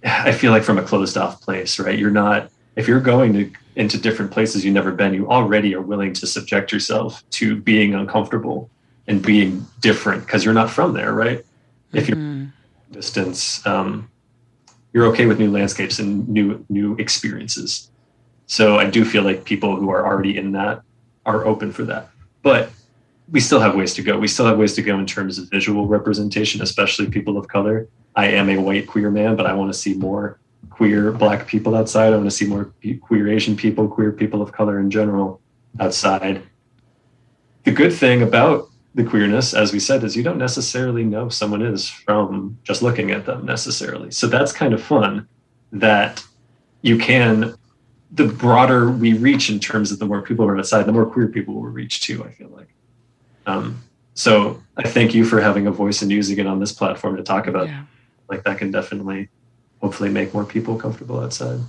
I 0.04 0.32
feel 0.32 0.52
like 0.52 0.62
from 0.62 0.78
a 0.78 0.82
closed 0.82 1.16
off 1.16 1.40
place, 1.40 1.78
right? 1.78 1.98
You're 1.98 2.10
not 2.10 2.50
if 2.76 2.86
you're 2.86 3.00
going 3.00 3.32
to 3.34 3.50
into 3.76 3.98
different 3.98 4.30
places 4.30 4.64
you've 4.64 4.74
never 4.74 4.92
been, 4.92 5.14
you 5.14 5.28
already 5.30 5.74
are 5.74 5.80
willing 5.80 6.12
to 6.12 6.26
subject 6.26 6.72
yourself 6.72 7.22
to 7.30 7.56
being 7.56 7.94
uncomfortable 7.94 8.68
and 9.10 9.20
being 9.20 9.66
different 9.80 10.24
because 10.24 10.44
you're 10.44 10.54
not 10.54 10.70
from 10.70 10.94
there, 10.94 11.12
right? 11.12 11.44
If 11.92 12.08
you're 12.08 12.16
Mm-hmm. 12.16 12.92
distance, 12.92 13.66
um, 13.66 14.08
you're 14.92 15.06
okay 15.06 15.26
with 15.26 15.38
new 15.38 15.50
landscapes 15.50 15.98
and 15.98 16.28
new 16.28 16.64
new 16.68 16.94
experiences. 16.96 17.90
So 18.46 18.78
I 18.78 18.88
do 18.88 19.04
feel 19.04 19.24
like 19.24 19.44
people 19.44 19.74
who 19.76 19.90
are 19.90 20.06
already 20.06 20.36
in 20.38 20.52
that 20.52 20.82
are 21.26 21.44
open 21.44 21.72
for 21.72 21.84
that. 21.84 22.10
But 22.42 22.70
we 23.30 23.40
still 23.40 23.60
have 23.60 23.74
ways 23.74 23.94
to 23.94 24.02
go. 24.02 24.16
We 24.18 24.28
still 24.28 24.46
have 24.46 24.58
ways 24.58 24.74
to 24.74 24.82
go 24.82 24.98
in 24.98 25.06
terms 25.06 25.38
of 25.38 25.50
visual 25.50 25.86
representation, 25.86 26.62
especially 26.62 27.10
people 27.10 27.36
of 27.36 27.48
color. 27.48 27.88
I 28.14 28.26
am 28.28 28.48
a 28.48 28.58
white 28.58 28.86
queer 28.86 29.10
man, 29.10 29.34
but 29.36 29.46
I 29.46 29.52
want 29.52 29.72
to 29.72 29.78
see 29.78 29.94
more 29.94 30.38
queer 30.70 31.10
black 31.10 31.48
people 31.48 31.74
outside. 31.74 32.12
I 32.12 32.16
want 32.16 32.30
to 32.30 32.36
see 32.40 32.46
more 32.46 32.72
queer 33.00 33.28
Asian 33.28 33.56
people, 33.56 33.88
queer 33.88 34.12
people 34.12 34.40
of 34.40 34.52
color 34.52 34.78
in 34.78 34.90
general 34.90 35.40
outside. 35.80 36.42
The 37.64 37.72
good 37.72 37.92
thing 37.92 38.22
about 38.22 38.69
the 38.94 39.04
queerness, 39.04 39.54
as 39.54 39.72
we 39.72 39.78
said, 39.78 40.02
is 40.02 40.16
you 40.16 40.22
don't 40.22 40.38
necessarily 40.38 41.04
know 41.04 41.28
someone 41.28 41.62
is 41.62 41.88
from 41.88 42.58
just 42.64 42.82
looking 42.82 43.10
at 43.10 43.24
them 43.24 43.46
necessarily. 43.46 44.10
So 44.10 44.26
that's 44.26 44.52
kind 44.52 44.74
of 44.74 44.82
fun 44.82 45.28
that 45.72 46.24
you 46.82 46.98
can, 46.98 47.54
the 48.10 48.26
broader 48.26 48.90
we 48.90 49.12
reach 49.12 49.50
in 49.50 49.60
terms 49.60 49.92
of 49.92 50.00
the 50.00 50.06
more 50.06 50.22
people 50.22 50.44
are 50.44 50.58
outside, 50.58 50.84
the 50.84 50.92
more 50.92 51.06
queer 51.06 51.28
people 51.28 51.54
will 51.54 51.62
reach 51.62 52.00
too, 52.00 52.24
I 52.24 52.30
feel 52.30 52.48
like. 52.48 52.68
Um, 53.46 53.82
so 54.14 54.60
I 54.76 54.88
thank 54.88 55.14
you 55.14 55.24
for 55.24 55.40
having 55.40 55.66
a 55.66 55.70
voice 55.70 56.02
and 56.02 56.10
using 56.10 56.38
it 56.38 56.46
on 56.46 56.58
this 56.58 56.72
platform 56.72 57.16
to 57.16 57.22
talk 57.22 57.46
about 57.46 57.68
yeah. 57.68 57.84
like 58.28 58.42
that 58.44 58.58
can 58.58 58.70
definitely 58.70 59.28
hopefully 59.80 60.10
make 60.10 60.34
more 60.34 60.44
people 60.44 60.76
comfortable 60.76 61.20
outside. 61.20 61.60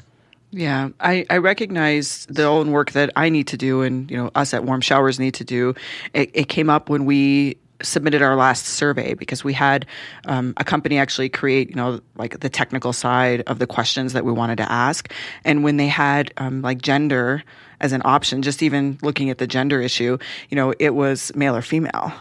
Yeah, 0.52 0.90
I, 1.00 1.26
I 1.30 1.38
recognize 1.38 2.26
the 2.30 2.44
own 2.44 2.72
work 2.72 2.92
that 2.92 3.10
I 3.16 3.30
need 3.30 3.48
to 3.48 3.58
do 3.58 3.84
and, 3.84 4.12
you 4.12 4.18
know, 4.18 4.32
us 4.36 4.54
at 4.54 4.66
Warm 4.66 4.82
Showers 4.82 5.18
need 5.18 5.34
to 5.36 5.46
do. 5.46 5.74
It, 6.14 6.30
it 6.34 6.50
came 6.50 6.70
up 6.70 6.90
when 6.90 7.06
we 7.06 7.58
submitted 7.82 8.22
our 8.22 8.36
last 8.36 8.66
survey 8.66 9.14
because 9.14 9.44
we 9.44 9.54
had 9.54 9.86
um, 10.26 10.54
a 10.58 10.64
company 10.64 10.98
actually 10.98 11.30
create, 11.30 11.70
you 11.70 11.76
know, 11.76 12.02
like 12.16 12.42
the 12.42 12.50
technical 12.50 12.92
side 12.92 13.42
of 13.48 13.60
the 13.60 13.66
questions 13.66 14.14
that 14.14 14.26
we 14.26 14.32
wanted 14.32 14.58
to 14.58 14.70
ask. 14.70 15.12
And 15.46 15.64
when 15.64 15.78
they 15.78 15.88
had 15.88 16.34
um, 16.38 16.62
like 16.62 16.82
gender 16.82 17.44
as 17.80 17.94
an 17.94 18.02
option, 18.04 18.42
just 18.42 18.62
even 18.62 19.00
looking 19.02 19.30
at 19.30 19.38
the 19.38 19.48
gender 19.48 19.82
issue, 19.82 20.18
you 20.50 20.56
know, 20.56 20.74
it 20.80 20.96
was 20.96 21.34
male 21.34 21.56
or 21.56 21.62
female. 21.62 22.14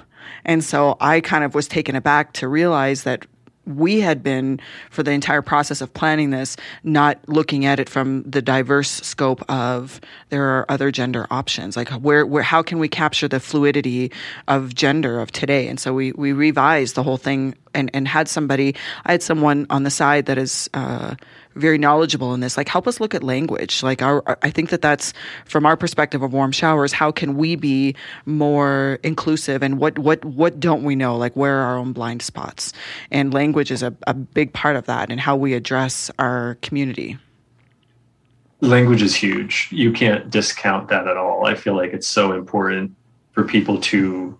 And 0.44 0.64
so 0.64 0.96
I 1.00 1.20
kind 1.20 1.44
of 1.44 1.54
was 1.54 1.68
taken 1.68 1.96
aback 1.96 2.32
to 2.34 2.48
realize 2.48 3.02
that 3.02 3.26
we 3.66 4.00
had 4.00 4.22
been 4.22 4.60
for 4.90 5.02
the 5.02 5.10
entire 5.10 5.42
process 5.42 5.80
of 5.80 5.92
planning 5.94 6.30
this 6.30 6.56
not 6.82 7.18
looking 7.28 7.64
at 7.64 7.78
it 7.78 7.88
from 7.88 8.22
the 8.22 8.42
diverse 8.42 8.90
scope 8.90 9.42
of 9.50 10.00
there 10.30 10.44
are 10.44 10.66
other 10.68 10.90
gender 10.90 11.26
options. 11.30 11.76
Like 11.76 11.88
where 11.90 12.26
where 12.26 12.42
how 12.42 12.62
can 12.62 12.78
we 12.78 12.88
capture 12.88 13.28
the 13.28 13.40
fluidity 13.40 14.10
of 14.48 14.74
gender 14.74 15.20
of 15.20 15.30
today? 15.32 15.68
And 15.68 15.78
so 15.78 15.92
we 15.92 16.12
we 16.12 16.32
revised 16.32 16.94
the 16.94 17.02
whole 17.02 17.18
thing 17.18 17.54
and 17.74 17.90
and 17.94 18.08
had 18.08 18.28
somebody 18.28 18.74
i 19.04 19.12
had 19.12 19.22
someone 19.22 19.66
on 19.70 19.82
the 19.82 19.90
side 19.90 20.26
that 20.26 20.38
is 20.38 20.68
uh 20.74 21.14
very 21.54 21.78
knowledgeable 21.78 22.32
in 22.34 22.40
this. 22.40 22.56
Like 22.56 22.68
help 22.68 22.86
us 22.86 23.00
look 23.00 23.14
at 23.14 23.22
language. 23.22 23.82
Like 23.82 24.02
our 24.02 24.38
i 24.42 24.50
think 24.50 24.70
that 24.70 24.82
that's 24.82 25.12
from 25.44 25.66
our 25.66 25.76
perspective 25.76 26.22
of 26.22 26.32
warm 26.32 26.52
showers 26.52 26.92
how 26.92 27.10
can 27.10 27.36
we 27.36 27.56
be 27.56 27.94
more 28.26 28.98
inclusive 29.02 29.62
and 29.62 29.78
what 29.78 29.98
what 29.98 30.24
what 30.24 30.60
don't 30.60 30.82
we 30.82 30.96
know? 30.96 31.16
Like 31.16 31.34
where 31.34 31.58
are 31.60 31.72
our 31.72 31.78
own 31.78 31.92
blind 31.92 32.22
spots? 32.22 32.72
And 33.10 33.32
language 33.32 33.70
is 33.70 33.82
a, 33.82 33.94
a 34.06 34.14
big 34.14 34.52
part 34.52 34.76
of 34.76 34.86
that 34.86 35.10
and 35.10 35.20
how 35.20 35.36
we 35.36 35.54
address 35.54 36.10
our 36.18 36.56
community. 36.62 37.18
Language 38.62 39.00
is 39.00 39.14
huge. 39.14 39.68
You 39.70 39.90
can't 39.90 40.28
discount 40.28 40.88
that 40.88 41.08
at 41.08 41.16
all. 41.16 41.46
I 41.46 41.54
feel 41.54 41.74
like 41.74 41.94
it's 41.94 42.06
so 42.06 42.32
important 42.32 42.94
for 43.32 43.44
people 43.44 43.80
to 43.80 44.38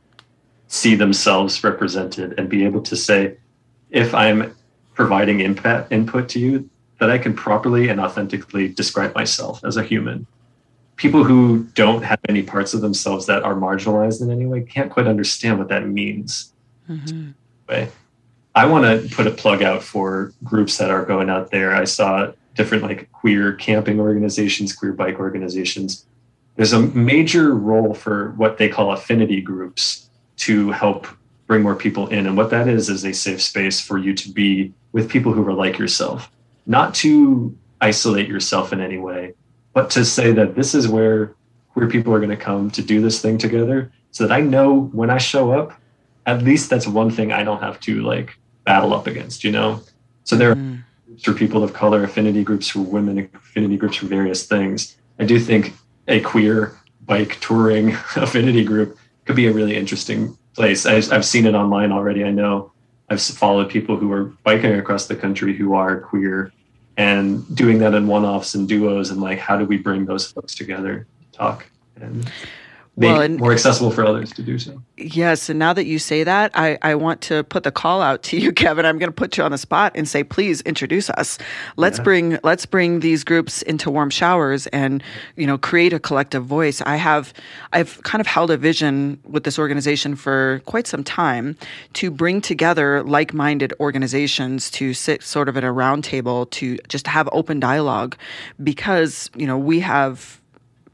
see 0.71 0.95
themselves 0.95 1.63
represented 1.65 2.39
and 2.39 2.49
be 2.49 2.65
able 2.65 2.81
to 2.81 2.97
say, 2.97 3.37
if 3.91 4.15
I'm 4.15 4.55
providing 4.95 5.41
impact 5.41 5.91
input 5.91 6.29
to 6.31 6.39
you, 6.39 6.71
that 7.01 7.11
I 7.11 7.19
can 7.19 7.35
properly 7.35 7.89
and 7.89 8.01
authentically 8.01 8.69
describe 8.69 9.13
myself 9.15 9.65
as 9.65 9.77
a 9.77 9.83
human. 9.83 10.29
People 10.95 11.25
who 11.25 11.65
don't 11.75 12.03
have 12.03 12.21
any 12.29 12.43
parts 12.43 12.73
of 12.73 12.83
themselves 12.83 13.27
that 13.27 13.43
are 13.43 13.55
marginalized 13.55 14.23
in 14.23 14.31
any 14.31 14.47
way 14.47 14.63
can't 14.63 14.93
quite 14.93 15.09
understand 15.09 15.59
what 15.59 15.69
that 15.69 15.89
means. 15.89 16.53
mm-hmm. 16.89 17.31
Way. 17.69 17.89
I 18.55 18.67
want 18.67 18.85
to 18.85 19.15
put 19.15 19.27
a 19.27 19.33
plug 19.33 19.63
out 19.63 19.83
for 19.83 20.33
groups 20.45 20.79
that 20.79 20.91
are 20.91 21.05
going 21.05 21.31
out 21.31 21.51
there. 21.51 21.75
I 21.75 21.85
saw 21.85 22.33
different 22.55 22.85
like 22.85 23.11
queer 23.11 23.55
camping 23.55 23.99
organizations, 23.99 24.73
queer 24.73 24.93
bike 24.93 25.19
organizations. 25.19 26.07
There's 26.55 26.73
a 26.73 26.81
major 26.81 27.55
role 27.55 27.95
for 27.95 28.33
what 28.33 28.59
they 28.59 28.69
call 28.69 28.93
affinity 28.93 29.41
groups 29.41 30.10
to 30.41 30.71
help 30.71 31.07
bring 31.47 31.63
more 31.63 31.77
people 31.77 32.07
in. 32.09 32.27
And 32.27 32.37
what 32.37 32.51
that 32.51 32.69
is 32.69 32.89
is 32.89 33.05
a 33.05 33.13
safe 33.13 33.43
space 33.43 33.81
for 33.81 33.99
you 33.99 34.15
to 34.15 34.31
be 34.31 34.73
with 34.93 35.11
people 35.11 35.33
who 35.33 35.47
are 35.47 35.53
like 35.53 35.79
yourself, 35.79 36.31
not 36.67 36.95
to 36.97 37.57
isolate 37.81 38.29
yourself 38.29 38.73
in 38.73 38.81
any 38.81 38.99
way, 38.99 39.35
but 39.73 39.91
to 39.91 40.05
say 40.05 40.33
that 40.33 40.55
this 40.55 40.75
is 40.75 40.89
where 40.89 41.35
queer 41.73 41.89
people 41.89 42.13
are 42.15 42.19
going 42.19 42.31
to 42.31 42.37
come 42.37 42.71
to 42.71 42.83
do 42.83 43.01
this 43.01 43.21
thing 43.21 43.39
together 43.39 43.93
so 44.13 44.27
that 44.27 44.35
I 44.35 44.41
know 44.41 44.91
when 44.93 45.11
I 45.11 45.19
show 45.19 45.53
up, 45.53 45.73
at 46.27 46.43
least 46.43 46.71
that's 46.71 46.87
one 46.87 47.11
thing 47.11 47.33
I 47.33 47.45
don't 47.45 47.63
have 47.63 47.81
to 47.81 48.03
like 48.03 48.37
battle 48.65 48.95
up 48.95 49.07
against, 49.07 49.45
you 49.45 49.53
know? 49.53 49.81
So 50.25 50.37
there 50.37 50.55
Mm-hmm. 50.55 50.75
are 50.75 50.85
groups 51.07 51.25
for 51.25 51.33
people 51.35 51.65
of 51.65 51.73
color, 51.73 52.05
affinity 52.05 52.45
groups 52.45 52.69
for 52.69 52.81
women, 52.81 53.29
affinity 53.35 53.77
groups 53.77 53.97
for 53.97 54.07
various 54.07 54.47
things. 54.47 54.97
I 55.19 55.25
do 55.25 55.39
think 55.39 55.75
a 56.09 56.21
queer 56.21 56.79
bike 57.05 57.39
touring 57.41 57.93
affinity 58.17 58.65
group 58.65 58.99
could 59.31 59.37
be 59.37 59.47
a 59.47 59.53
really 59.53 59.77
interesting 59.77 60.37
place. 60.57 60.87
I've, 60.87 61.13
I've 61.13 61.25
seen 61.25 61.47
it 61.47 61.55
online 61.55 61.93
already. 61.93 62.25
I 62.25 62.33
know 62.33 62.73
I've 63.09 63.23
followed 63.23 63.71
people 63.71 63.97
who 63.97 64.11
are 64.11 64.25
biking 64.43 64.75
across 64.75 65.07
the 65.07 65.15
country 65.15 65.57
who 65.57 65.73
are 65.73 66.01
queer 66.01 66.53
and 66.97 67.47
doing 67.55 67.79
that 67.79 67.95
in 67.95 68.09
one 68.09 68.25
offs 68.25 68.57
and 68.57 68.69
duos 68.69 69.11
and 69.11 69.21
like, 69.21 69.39
how 69.39 69.57
do 69.57 69.65
we 69.65 69.77
bring 69.77 70.05
those 70.05 70.33
folks 70.33 70.57
together 70.57 71.07
to 71.23 71.39
talk? 71.39 71.71
And 71.95 72.29
make 73.01 73.13
well, 73.13 73.23
and, 73.23 73.39
more 73.39 73.51
accessible 73.51 73.91
for 73.91 74.05
others 74.05 74.31
to 74.35 74.43
do 74.43 74.59
so. 74.59 74.81
Yes, 74.99 75.49
and 75.49 75.59
now 75.59 75.73
that 75.73 75.87
you 75.87 75.99
say 75.99 76.23
that, 76.23 76.51
I, 76.55 76.79
I 76.83 76.95
want 76.95 77.23
to 77.23 77.43
put 77.45 77.63
the 77.63 77.73
call 77.73 78.03
out 78.03 78.23
to 78.25 78.37
you, 78.37 78.53
Kevin. 78.63 78.85
I'm 78.85 78.99
going 78.99 79.09
to 79.09 79.15
put 79.15 79.39
you 79.39 79.43
on 79.43 79.53
the 79.53 79.59
spot 79.59 79.93
and 79.95 80.07
say, 80.07 80.23
please 80.23 80.61
introduce 80.63 81.09
us. 81.11 81.39
Let's 81.77 81.97
yeah. 81.97 82.05
bring 82.05 82.39
let's 82.45 82.67
bring 82.67 83.01
these 83.01 83.25
groups 83.25 83.63
into 83.63 83.91
warm 83.91 84.11
showers 84.11 84.67
and 84.69 85.03
you 85.37 85.47
know 85.47 85.57
create 85.57 85.95
a 85.95 85.99
collective 85.99 86.45
voice. 86.45 86.83
I 86.83 86.97
have 86.97 87.33
I've 87.73 88.03
kind 88.03 88.21
of 88.21 88.27
held 88.27 88.51
a 88.51 88.59
vision 88.59 89.19
with 89.27 89.45
this 89.45 89.59
organization 89.59 90.15
for 90.15 90.61
quite 90.67 90.87
some 90.87 91.03
time 91.03 91.57
to 91.95 92.11
bring 92.11 92.43
together 92.43 93.03
like-minded 93.05 93.73
organizations 93.81 94.71
to 94.73 94.93
sit 94.93 95.23
sort 95.23 95.49
of 95.49 95.57
at 95.57 95.65
a 95.65 95.73
round 95.73 96.05
table 96.05 96.47
to 96.47 96.77
just 96.89 97.07
have 97.07 97.31
open 97.33 97.61
dialogue 97.61 98.15
because 98.63 99.31
you 99.35 99.47
know 99.47 99.57
we 99.57 99.81
have 99.81 100.40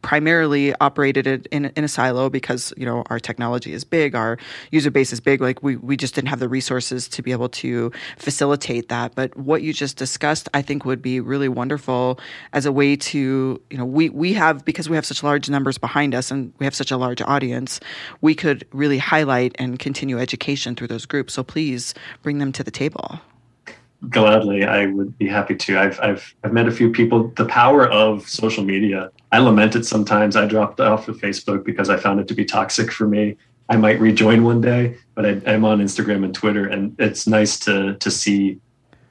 primarily 0.06 0.72
operated 0.80 1.26
it 1.26 1.48
in, 1.50 1.64
in 1.74 1.82
a 1.82 1.88
silo 1.88 2.30
because 2.30 2.72
you 2.76 2.86
know 2.86 3.02
our 3.10 3.18
technology 3.18 3.72
is 3.72 3.82
big, 3.82 4.14
our 4.14 4.38
user 4.70 4.88
base 4.88 5.12
is 5.12 5.18
big. 5.18 5.40
Like 5.40 5.64
we 5.64 5.74
we 5.74 5.96
just 5.96 6.14
didn't 6.14 6.28
have 6.28 6.38
the 6.38 6.48
resources 6.48 7.08
to 7.08 7.22
be 7.22 7.32
able 7.32 7.48
to 7.48 7.90
facilitate 8.16 8.88
that. 8.88 9.16
But 9.16 9.36
what 9.36 9.62
you 9.62 9.72
just 9.72 9.96
discussed, 9.96 10.48
I 10.54 10.62
think, 10.62 10.84
would 10.84 11.02
be 11.02 11.18
really 11.18 11.48
wonderful 11.48 12.20
as 12.52 12.66
a 12.66 12.72
way 12.72 12.94
to 12.94 13.60
you 13.68 13.76
know 13.76 13.84
we 13.84 14.08
we 14.10 14.32
have 14.34 14.64
because 14.64 14.88
we 14.88 14.94
have 14.94 15.04
such 15.04 15.24
large 15.24 15.50
numbers 15.50 15.76
behind 15.76 16.14
us 16.14 16.30
and 16.30 16.52
we 16.60 16.66
have 16.66 16.74
such 16.76 16.92
a 16.92 16.96
large 16.96 17.20
audience, 17.22 17.80
we 18.20 18.32
could 18.36 18.64
really 18.72 18.98
highlight 18.98 19.56
and 19.58 19.80
continue 19.80 20.20
education 20.20 20.76
through 20.76 20.86
those 20.86 21.04
groups. 21.04 21.34
So 21.34 21.42
please 21.42 21.94
bring 22.22 22.38
them 22.38 22.52
to 22.52 22.62
the 22.62 22.70
table 22.70 23.20
gladly 24.10 24.64
i 24.64 24.86
would 24.86 25.16
be 25.18 25.26
happy 25.26 25.54
to 25.54 25.78
I've, 25.78 25.98
I've 26.00 26.34
i've 26.44 26.52
met 26.52 26.68
a 26.68 26.70
few 26.70 26.90
people 26.90 27.28
the 27.36 27.46
power 27.46 27.88
of 27.88 28.28
social 28.28 28.64
media 28.64 29.10
I 29.32 29.38
lament 29.38 29.76
it 29.76 29.84
sometimes. 29.84 30.36
I 30.36 30.46
dropped 30.46 30.80
off 30.80 31.08
of 31.08 31.18
Facebook 31.18 31.64
because 31.64 31.90
I 31.90 31.96
found 31.96 32.20
it 32.20 32.28
to 32.28 32.34
be 32.34 32.44
toxic 32.44 32.92
for 32.92 33.06
me. 33.06 33.36
I 33.68 33.76
might 33.76 33.98
rejoin 34.00 34.44
one 34.44 34.62
day, 34.62 34.96
but 35.14 35.26
I, 35.26 35.40
am 35.44 35.64
on 35.64 35.80
Instagram 35.80 36.24
and 36.24 36.34
Twitter, 36.34 36.68
and 36.68 36.94
it's 36.98 37.26
nice 37.26 37.58
to 37.60 37.96
to 37.96 38.10
see 38.10 38.60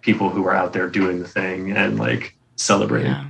people 0.01 0.29
who 0.29 0.45
are 0.47 0.55
out 0.55 0.71
there 0.71 0.87
doing 0.89 1.19
the 1.19 1.27
thing 1.27 1.71
and 1.73 1.99
like 1.99 2.35
celebrating. 2.55 3.11
Yeah. 3.11 3.27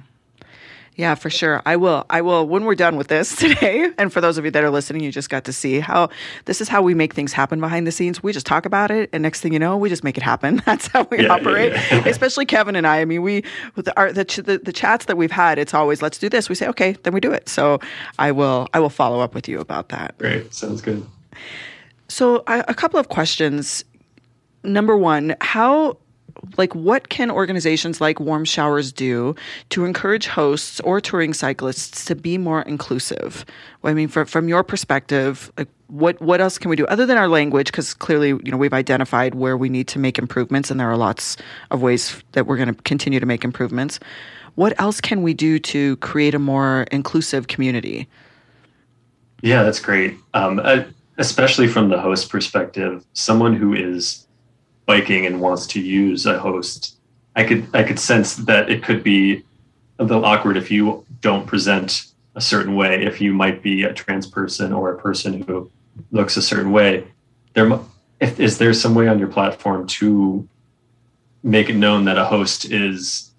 Yeah, 0.96 1.16
for 1.16 1.30
sure. 1.30 1.62
I 1.66 1.76
will. 1.76 2.06
I 2.10 2.22
will. 2.22 2.48
When 2.48 2.64
we're 2.64 2.76
done 2.76 2.96
with 2.96 3.08
this 3.08 3.36
today, 3.38 3.92
and 3.98 4.12
for 4.12 4.22
those 4.22 4.38
of 4.38 4.46
you 4.46 4.52
that 4.52 4.64
are 4.64 4.70
listening, 4.70 5.04
you 5.04 5.12
just 5.12 5.30
got 5.30 5.44
to 5.46 5.54
see 5.54 5.80
how 5.80 6.10
this 6.46 6.62
is 6.62 6.70
how 6.70 6.82
we 6.82 6.94
make 6.94 7.14
things 7.14 7.34
happen 7.34 7.60
behind 7.60 7.86
the 7.86 7.92
scenes. 7.92 8.24
We 8.24 8.32
just 8.32 8.46
talk 8.46 8.66
about 8.66 8.92
it, 8.92 9.10
and 9.12 9.22
next 9.22 9.42
thing 9.42 9.52
you 9.52 9.60
know, 9.60 9.78
we 9.78 9.90
just 9.90 10.04
make 10.04 10.18
it 10.18 10.24
happen. 10.24 10.58
That's 10.66 10.88
how 10.88 11.06
we 11.12 11.24
yeah, 11.24 11.34
operate. 11.34 11.74
Yeah, 11.74 11.96
yeah. 11.96 12.04
Especially 12.06 12.46
Kevin 12.46 12.76
and 12.76 12.88
I. 12.88 13.02
I 13.02 13.06
mean, 13.06 13.22
we 13.22 13.44
with 13.76 13.86
the, 13.86 13.98
our, 14.00 14.12
the, 14.12 14.24
the 14.24 14.60
the 14.60 14.74
chats 14.74 15.06
that 15.06 15.18
we've 15.18 15.32
had, 15.32 15.60
it's 15.60 15.74
always 15.74 16.02
let's 16.02 16.18
do 16.18 16.30
this. 16.30 16.48
We 16.48 16.56
say 16.56 16.68
okay, 16.68 16.94
then 17.04 17.14
we 17.14 17.20
do 17.20 17.32
it. 17.32 17.50
So 17.50 17.80
I 18.18 18.32
will. 18.32 18.68
I 18.74 18.80
will 18.80 18.90
follow 18.90 19.20
up 19.20 19.36
with 19.36 19.50
you 19.50 19.60
about 19.60 19.90
that. 19.90 20.18
Great. 20.18 20.54
Sounds 20.54 20.82
good. 20.82 21.06
So 22.08 22.44
I, 22.48 22.64
a 22.68 22.74
couple 22.74 23.00
of 23.00 23.10
questions. 23.10 23.84
Number 24.64 24.98
one, 24.98 25.36
how 25.42 25.98
like 26.58 26.74
what 26.76 27.10
can 27.10 27.32
organizations 27.32 28.02
like 28.02 28.20
warm 28.20 28.46
showers 28.46 28.92
do 28.92 29.36
to 29.70 29.86
encourage 29.86 30.28
hosts 30.28 30.80
or 30.82 31.02
touring 31.02 31.34
cyclists 31.34 32.06
to 32.06 32.16
be 32.16 32.38
more 32.38 32.62
inclusive? 32.64 33.46
I 33.84 33.94
mean 33.94 34.08
for, 34.08 34.26
from 34.26 34.48
your 34.48 34.64
perspective 34.64 35.52
like 35.58 35.68
what 35.88 36.20
what 36.22 36.42
else 36.42 36.58
can 36.58 36.70
we 36.70 36.76
do 36.76 36.86
other 36.88 37.06
than 37.06 37.18
our 37.18 37.28
language? 37.28 37.68
Because 37.68 37.94
clearly 37.94 38.30
you 38.30 38.52
know 38.52 38.58
we've 38.58 38.74
identified 38.74 39.36
where 39.36 39.58
we 39.58 39.70
need 39.70 39.88
to 39.90 40.00
make 40.00 40.18
improvements 40.18 40.72
and 40.72 40.80
there 40.80 40.90
are 40.90 40.98
lots 40.98 41.38
of 41.72 41.82
ways 41.82 42.24
that 42.34 42.48
we're 42.48 42.58
going 42.58 42.74
to 42.74 42.82
continue 42.84 43.20
to 43.20 43.26
make 43.26 43.44
improvements. 43.44 44.00
What 44.56 44.80
else 44.80 45.02
can 45.02 45.22
we 45.22 45.34
do 45.34 45.60
to 45.60 45.98
create 45.98 46.34
a 46.34 46.40
more 46.40 46.86
inclusive 46.92 47.48
community? 47.48 48.08
Yeah 49.42 49.64
that's 49.64 49.80
great. 49.80 50.18
Um, 50.34 50.60
especially 51.18 51.68
from 51.68 51.90
the 51.90 52.00
host 52.00 52.30
perspective 52.30 53.06
someone 53.14 53.56
who 53.56 53.74
is 53.74 54.25
biking 54.86 55.26
and 55.26 55.42
wants 55.42 55.68
to 55.68 55.82
use 55.82 56.26
a 56.26 56.38
host, 56.38 56.98
I 57.36 57.44
could 57.44 57.68
I 57.74 57.84
could 57.84 58.00
sense 58.00 58.36
that 58.36 58.70
it 58.70 58.84
could 58.84 59.04
be 59.04 59.44
a 60.00 60.04
little 60.04 60.26
awkward 60.26 60.58
if 60.58 60.72
you 60.72 61.06
don't 61.22 61.48
present 61.48 62.08
a 62.36 62.42
certain 62.42 62.76
way. 62.76 63.04
If 63.04 63.22
you 63.22 63.34
might 63.34 63.62
be 63.62 63.84
a 63.84 63.94
trans 63.94 64.28
person 64.28 64.74
or 64.74 64.92
a 64.92 64.98
person 64.98 65.42
who 65.42 65.72
looks 66.12 66.38
a 66.38 66.42
certain 66.42 66.72
way, 66.72 67.06
there 67.54 67.80
if, 68.20 68.40
is 68.40 68.58
there 68.58 68.74
some 68.74 68.96
way 68.96 69.08
on 69.08 69.20
your 69.20 69.28
platform 69.28 69.88
to 69.88 70.48
make 71.44 71.70
it 71.70 71.76
known 71.76 72.06
that 72.06 72.18
a 72.18 72.26
host 72.26 72.66
is 72.66 73.32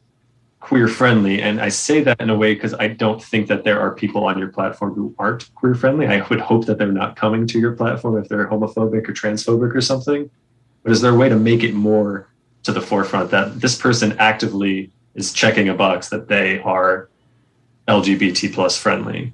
queer 0.61 0.89
friendly? 0.89 1.41
And 1.41 1.61
i 1.61 1.69
say 1.69 2.03
that 2.03 2.21
in 2.21 2.29
a 2.29 2.37
way 2.37 2.55
because 2.55 2.75
i 2.75 2.89
don't 2.89 3.23
think 3.23 3.47
that 3.49 3.65
there 3.65 3.81
are 3.81 3.95
people 3.95 4.25
on 4.25 4.39
your 4.39 4.49
platform 4.49 4.95
who 4.95 5.15
aren't 5.19 5.55
queer 5.55 5.75
friendly. 5.75 6.07
I 6.07 6.27
would 6.29 6.41
hope 6.41 6.67
that 6.67 6.77
they're 6.77 6.93
not 6.93 7.17
coming 7.17 7.47
to 7.47 7.59
your 7.59 7.73
platform 7.73 8.19
if 8.19 8.29
they're 8.29 8.49
homophobic 8.49 9.09
or 9.09 9.13
transphobic 9.13 9.75
or 9.75 9.81
something 9.81 10.31
but 10.87 10.93
is 10.93 11.01
there 11.01 11.11
a 11.11 11.17
way 11.17 11.29
to 11.29 11.35
make 11.35 11.65
it 11.65 11.75
more 11.75 12.29
to 12.63 12.71
the 12.71 12.81
forefront 12.81 13.33
that 13.33 13.61
this 13.61 13.77
person 13.77 14.15
actively 14.21 14.89
is 15.17 15.33
checking 15.33 15.69
a 15.69 15.75
box 15.75 16.11
that 16.11 16.29
they 16.29 16.61
are 16.61 17.11
lgbt 17.89 18.55
plus 18.55 18.79
friendly 18.79 19.33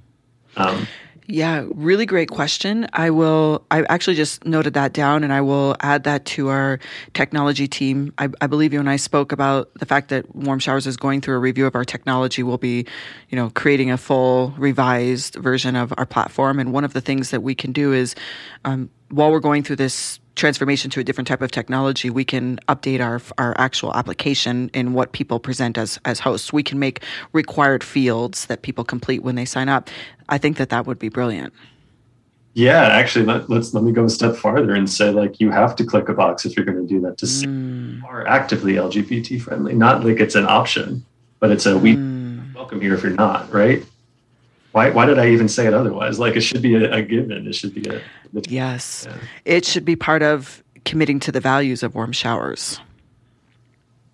um, 0.57 0.87
yeah, 1.27 1.67
really 1.75 2.05
great 2.05 2.31
question. 2.31 2.87
I 2.93 3.11
will, 3.11 3.65
I 3.71 3.85
actually 3.85 4.17
just 4.17 4.45
noted 4.45 4.75
that 4.75 4.93
down 4.93 5.25
and 5.25 5.33
I 5.33 5.41
will 5.41 5.77
add 5.81 6.05
that 6.05 6.25
to 6.27 6.49
our 6.49 6.81
technology 7.15 7.69
team. 7.69 8.13
I, 8.19 8.29
I, 8.41 8.49
believe 8.49 8.73
you 8.73 8.81
and 8.81 8.91
I 8.91 8.97
spoke 8.97 9.31
about 9.33 9.73
the 9.75 9.87
fact 9.87 10.09
that 10.09 10.35
Warm 10.35 10.59
Showers 10.59 10.87
is 10.87 10.97
going 10.97 11.21
through 11.21 11.37
a 11.37 11.39
review 11.39 11.65
of 11.65 11.75
our 11.75 11.85
technology. 11.85 12.43
We'll 12.43 12.59
be, 12.59 12.87
you 13.31 13.37
know, 13.37 13.51
creating 13.55 13.91
a 13.91 13.97
full 13.97 14.53
revised 14.59 15.37
version 15.37 15.77
of 15.77 15.95
our 15.97 16.07
platform. 16.07 16.59
And 16.59 16.73
one 16.73 16.85
of 16.85 16.93
the 16.93 17.01
things 17.01 17.31
that 17.31 17.43
we 17.43 17.55
can 17.55 17.73
do 17.73 17.93
is, 17.93 18.15
um, 18.65 18.91
while 19.13 19.31
we're 19.31 19.41
going 19.41 19.63
through 19.63 19.77
this 19.77 20.19
transformation 20.35 20.91
to 20.91 21.01
a 21.01 21.05
different 21.05 21.29
type 21.29 21.43
of 21.43 21.51
technology, 21.51 22.09
we 22.09 22.25
can 22.25 22.59
update 22.69 23.01
our 23.01 23.21
our 23.39 23.55
actual 23.61 23.95
application 23.95 24.71
in 24.73 24.95
what 24.95 25.13
people 25.13 25.39
present 25.39 25.79
as 25.79 26.01
as 26.05 26.19
hosts. 26.19 26.53
We 26.53 26.63
can 26.63 26.79
make 26.79 27.03
required 27.33 27.85
fields 27.85 28.47
that 28.47 28.63
people 28.63 28.85
complete 28.85 29.23
when 29.23 29.35
they 29.35 29.45
sign 29.45 29.69
up. 29.69 29.91
I 30.29 30.39
think 30.39 30.57
that 30.57 30.71
that 30.71 30.87
would 30.87 30.99
be 30.99 31.11
brilliant. 31.11 31.53
Yeah, 32.55 32.83
actually, 32.83 33.25
let, 33.25 33.49
us 33.51 33.73
let 33.73 33.83
me 33.83 33.93
go 33.93 34.05
a 34.05 34.11
step 34.11 34.37
farther 34.37 34.75
and 34.75 34.89
say 34.89 35.11
like 35.11 35.41
you 35.41 35.51
have 35.51 35.77
to 35.77 35.85
click 35.85 36.09
a 36.09 36.15
box 36.15 36.45
if 36.45 36.57
you're 36.57 36.67
going 36.67 36.81
to 36.81 36.87
do 36.87 37.01
that 37.03 37.19
to 37.19 37.27
mm. 37.27 37.99
you 37.99 38.07
are 38.07 38.27
actively 38.27 38.75
LGBT 38.75 39.41
friendly. 39.41 39.75
Not 39.75 40.05
like 40.05 40.21
it's 40.21 40.35
an 40.35 40.47
option, 40.47 41.05
but 41.39 41.51
it's 41.51 41.67
a 41.67 41.77
we 41.77 41.97
mm. 41.97 42.55
welcome 42.55 42.81
here 42.81 42.95
if 42.95 43.03
you're 43.03 43.13
not 43.13 43.53
right 43.53 43.85
why 44.73 44.91
why 44.91 45.07
did 45.07 45.19
I 45.19 45.29
even 45.29 45.49
say 45.49 45.67
it 45.67 45.75
otherwise? 45.75 46.19
Like 46.19 46.35
it 46.35 46.41
should 46.41 46.63
be 46.63 46.75
a, 46.75 46.93
a 46.93 47.03
given. 47.03 47.47
It 47.47 47.55
should 47.55 47.75
be 47.75 47.89
a 47.89 48.03
yes. 48.49 49.07
Yeah. 49.09 49.17
It 49.45 49.65
should 49.65 49.85
be 49.85 49.97
part 49.97 50.23
of 50.23 50.63
committing 50.85 51.21
to 51.21 51.33
the 51.33 51.41
values 51.41 51.83
of 51.83 51.95
warm 51.95 52.13
showers. 52.13 52.81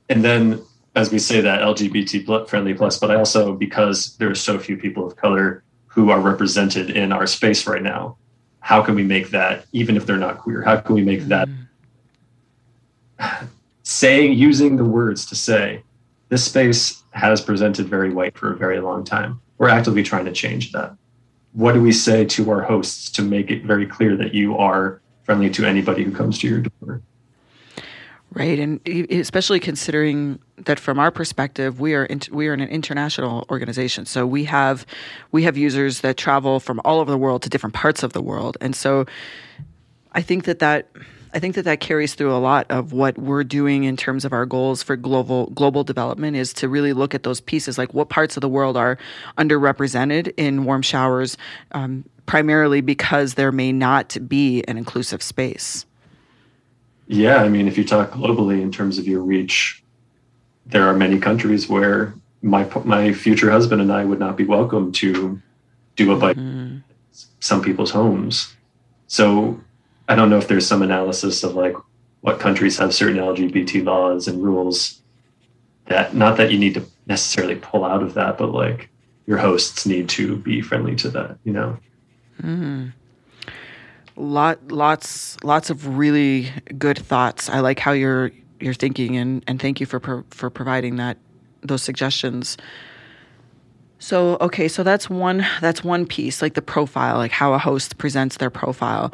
And 0.09 0.25
then, 0.25 0.61
as 0.97 1.13
we 1.13 1.19
say 1.19 1.41
that 1.41 1.61
LGBT 1.61 2.49
friendly 2.49 2.75
plus, 2.75 2.99
but 2.99 3.11
I 3.11 3.15
also 3.15 3.55
because 3.55 4.17
there 4.17 4.31
are 4.31 4.35
so 4.35 4.59
few 4.59 4.77
people 4.77 5.07
of 5.07 5.17
color 5.17 5.63
who 5.87 6.11
are 6.11 6.21
represented 6.21 6.91
in 6.91 7.13
our 7.13 7.27
space 7.27 7.67
right 7.67 7.83
now. 7.83 8.17
How 8.61 8.83
can 8.83 8.95
we 8.95 9.05
make 9.05 9.31
that 9.31 9.67
even 9.73 9.97
if 9.97 10.05
they're 10.05 10.17
not 10.17 10.39
queer? 10.39 10.63
How 10.63 10.77
can 10.77 10.95
we 10.95 11.03
make 11.03 11.23
mm. 11.23 11.49
that 13.19 13.47
saying 13.85 14.35
using 14.35 14.77
the 14.77 14.85
words 14.85 15.25
to 15.27 15.35
say 15.35 15.83
this 16.29 16.45
space 16.45 17.03
has 17.13 17.41
presented 17.41 17.89
very 17.89 18.13
white 18.13 18.37
for 18.37 18.53
a 18.53 18.57
very 18.57 18.81
long 18.81 19.05
time 19.05 19.41
we're 19.59 19.69
actively 19.69 20.03
trying 20.03 20.25
to 20.25 20.33
change 20.33 20.73
that. 20.73 20.97
What 21.53 21.73
do 21.73 21.83
we 21.83 21.93
say 21.93 22.25
to 22.25 22.51
our 22.51 22.63
hosts 22.63 23.11
to 23.11 23.23
make 23.23 23.51
it 23.51 23.65
very 23.65 23.87
clear 23.87 24.17
that 24.17 24.35
you 24.35 24.57
are 24.57 25.01
friendly 25.25 25.51
to 25.51 25.65
anybody 25.65 26.05
who 26.05 26.13
comes 26.13 26.39
to 26.39 26.49
your 26.49 26.61
door? 26.61 27.03
Right, 28.31 28.59
and 28.59 28.87
especially 29.11 29.59
considering 29.59 30.39
that 30.59 30.79
from 30.79 30.99
our 30.99 31.11
perspective, 31.11 31.81
we 31.81 31.95
are 31.95 32.05
in, 32.05 32.21
we 32.31 32.47
are 32.49 32.53
an 32.53 32.61
international 32.61 33.47
organization, 33.51 34.05
so 34.05 34.27
we 34.27 34.45
have 34.45 34.85
we 35.33 35.45
have 35.45 35.57
users 35.57 36.03
that 36.03 36.19
travel 36.19 36.61
from 36.61 36.79
all 36.85 37.01
over 37.01 37.11
the 37.11 37.17
world 37.17 37.43
to 37.43 37.49
different 37.49 37.75
parts 37.75 38.03
of 38.03 38.13
the 38.13 38.21
world, 38.21 38.59
and 38.61 38.77
so 38.77 39.07
I 40.13 40.21
think 40.21 40.45
that 40.45 40.59
that 40.59 40.91
I 41.35 41.39
think 41.39 41.55
that 41.57 41.65
that 41.65 41.81
carries 41.81 42.15
through 42.15 42.35
a 42.35 42.39
lot 42.39 42.67
of 42.71 42.93
what 42.93 43.19
we're 43.19 43.45
doing 43.45 43.85
in 43.85 43.97
terms 43.97 44.25
of 44.25 44.33
our 44.33 44.47
goals 44.47 44.83
for 44.83 44.97
global 44.97 45.47
global 45.49 45.85
development 45.85 46.37
is 46.37 46.53
to 46.55 46.69
really 46.69 46.93
look 46.93 47.15
at 47.15 47.23
those 47.23 47.41
pieces, 47.41 47.77
like 47.77 47.93
what 47.93 48.09
parts 48.09 48.37
of 48.37 48.41
the 48.41 48.49
world 48.49 48.77
are 48.77 48.99
underrepresented 49.37 50.33
in 50.37 50.65
warm 50.65 50.83
showers, 50.83 51.37
um, 51.73 52.05
primarily 52.27 52.81
because 52.81 53.35
there 53.35 53.53
may 53.53 53.73
not 53.73 54.17
be 54.27 54.63
an 54.69 54.79
inclusive 54.79 55.23
space. 55.23 55.85
Yeah, 57.07 57.37
I 57.37 57.49
mean, 57.49 57.69
if 57.69 57.79
you 57.79 57.85
talk 57.85 58.11
globally 58.13 58.61
in 58.61 58.71
terms 58.71 58.99
of 58.99 59.07
your 59.07 59.23
reach, 59.23 59.83
there 60.67 60.87
are 60.87 60.95
many 60.95 61.19
countries 61.19 61.69
where 61.69 62.15
my 62.43 62.69
my 62.85 63.13
future 63.13 63.51
husband 63.51 63.83
and 63.83 63.93
I 63.93 64.05
would 64.05 64.19
not 64.19 64.37
be 64.37 64.45
welcome 64.45 64.93
to 64.93 65.41
do 65.97 66.13
a 66.13 66.17
bike 66.17 66.37
mm-hmm. 66.37 66.79
some 67.41 67.63
people's 67.63 67.91
homes. 67.91 68.55
So 69.09 69.61
I 70.09 70.15
don't 70.15 70.31
know 70.31 70.39
if 70.39 70.49
there's 70.49 70.67
some 70.67 70.83
analysis 70.83 71.45
of 71.45 71.55
like 71.55 71.77
what 72.21 72.41
countries 72.41 72.79
have 72.79 72.95
certain 72.95 73.19
LGBT 73.19 73.85
laws 73.85 74.27
and 74.27 74.43
rules 74.43 75.01
that 75.87 76.15
not 76.15 76.37
that 76.39 76.51
you 76.51 76.59
need 76.59 76.75
to 76.75 76.85
necessarily 77.07 77.57
pull 77.57 77.85
out 77.85 78.03
of 78.03 78.15
that, 78.15 78.39
but 78.39 78.51
like 78.53 78.91
your 79.27 79.39
hosts 79.39 79.87
need 79.87 80.09
to 80.09 80.37
be 80.37 80.61
friendly 80.61 80.97
to 80.97 81.11
that, 81.11 81.39
you 81.45 81.53
know? 81.53 81.77
Mm. 82.43 82.93
Lot, 84.17 84.73
lots, 84.73 85.37
lots 85.45 85.71
of 85.71 85.99
really 85.99 86.51
good 86.79 86.99
thoughts. 86.99 87.49
I 87.49 87.61
like 87.61 87.79
how 87.79 87.93
you're 87.93 88.33
you're 88.61 88.75
thinking, 88.75 89.17
and 89.17 89.45
and 89.47 89.61
thank 89.61 89.79
you 89.79 89.87
for 89.87 90.01
pro- 90.01 90.25
for 90.31 90.51
providing 90.51 90.97
that 90.97 91.19
those 91.61 91.83
suggestions. 91.83 92.57
So 94.01 94.37
okay, 94.41 94.67
so 94.67 94.83
that's 94.83 95.09
one 95.09 95.47
that's 95.61 95.85
one 95.85 96.07
piece, 96.07 96.43
like 96.43 96.55
the 96.55 96.63
profile, 96.63 97.17
like 97.17 97.31
how 97.33 97.55
a 97.55 97.59
host 97.59 97.99
presents 97.99 98.39
their 98.39 98.51
profile. 98.51 99.13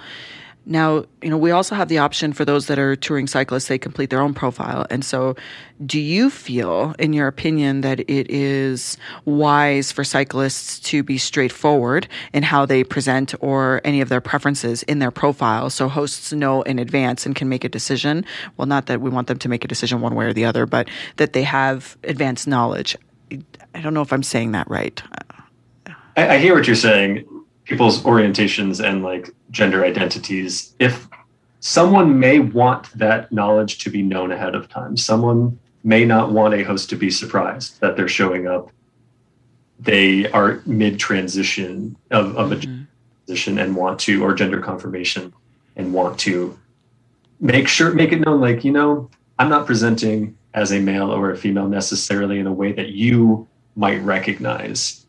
Now, 0.67 1.05
you 1.21 1.29
know, 1.29 1.37
we 1.37 1.51
also 1.51 1.75
have 1.75 1.89
the 1.89 1.99
option 1.99 2.33
for 2.33 2.45
those 2.45 2.69
that 2.69 2.79
are 2.79 2.97
touring 2.97 3.27
cyclists, 3.27 3.69
they 3.69 3.79
complete 3.79 4.09
their 4.09 4.23
own 4.23 4.33
profile. 4.33 4.87
And 4.89 5.05
so, 5.05 5.37
do 5.85 6.01
you 6.01 6.31
feel, 6.31 6.95
in 6.99 7.13
your 7.13 7.27
opinion, 7.27 7.83
that 7.83 8.01
it 8.01 8.31
is 8.31 8.97
wise 9.27 9.93
for 9.93 10.05
cyclists 10.05 10.79
to 10.81 11.03
be 11.03 11.19
straightforward 11.19 12.09
in 12.33 12.43
how 12.43 12.65
they 12.65 12.83
present 12.83 13.35
or 13.41 13.83
any 13.85 14.01
of 14.01 14.09
their 14.09 14.23
preferences 14.23 14.83
in 14.85 15.01
their 15.01 15.11
profile 15.11 15.69
so 15.69 15.89
hosts 15.89 16.33
know 16.33 16.63
in 16.63 16.79
advance 16.79 17.27
and 17.27 17.37
can 17.37 17.49
make 17.49 17.65
a 17.65 17.69
decision? 17.69 18.25
Well, 18.57 18.67
not 18.67 18.87
that 18.87 19.03
we 19.03 19.11
want 19.11 19.27
them 19.27 19.39
to 19.41 19.49
make 19.49 19.65
a 19.65 19.69
decision 19.69 20.01
one 20.01 20.15
way 20.15 20.25
or 20.25 20.33
the 20.33 20.47
other, 20.47 20.65
but 20.65 20.89
that 21.17 21.35
they 21.35 21.43
have 21.43 21.99
advanced 22.05 22.47
knowledge. 22.47 22.97
I 23.75 23.81
don't 23.83 23.93
know 23.93 24.03
if 24.03 24.13
I'm 24.13 24.23
saying 24.23 24.53
that 24.53 24.71
right. 24.71 25.03
I, 26.17 26.37
I 26.37 26.39
hear 26.39 26.55
what 26.55 26.67
you're 26.67 26.77
saying 26.77 27.27
people's 27.65 28.03
orientations 28.03 28.85
and 28.85 29.03
like 29.03 29.35
gender 29.51 29.85
identities 29.85 30.75
if 30.79 31.09
someone 31.61 32.19
may 32.19 32.39
want 32.39 32.91
that 32.99 33.33
knowledge 33.33 33.79
to 33.79 33.91
be 33.91 34.03
known 34.03 34.31
ahead 34.31 34.55
of 34.55 34.69
time 34.69 34.97
someone 34.97 35.59
may 35.83 36.05
not 36.05 36.31
want 36.31 36.55
a 36.55 36.63
host 36.63 36.89
to 36.91 36.97
be 36.97 37.11
surprised 37.11 37.81
that 37.81 37.97
they're 37.97 38.09
showing 38.09 38.47
up 38.47 38.71
they 39.81 40.31
are 40.31 40.63
mid 40.67 40.99
transition 40.99 41.97
of, 42.11 42.37
of 42.37 42.51
mm-hmm. 42.51 42.83
a 42.83 42.87
transition 43.27 43.59
and 43.59 43.75
want 43.75 43.99
to 43.99 44.23
or 44.23 44.35
gender 44.35 44.61
confirmation 44.61 45.33
and 45.77 45.93
want 45.93 46.19
to 46.19 46.59
make 47.41 47.69
sure 47.69 47.93
make 47.93 48.13
it 48.13 48.21
known 48.21 48.41
like 48.41 48.65
you 48.65 48.73
know 48.73 49.09
i'm 49.39 49.49
not 49.49 49.67
presenting 49.67 50.37
as 50.55 50.73
a 50.73 50.79
male 50.79 51.11
or 51.11 51.31
a 51.31 51.37
female 51.37 51.69
necessarily 51.69 52.39
in 52.39 52.47
a 52.47 52.53
way 52.53 52.73
that 52.73 52.91
you 52.91 53.47
might 53.77 54.01
recognize 54.03 55.04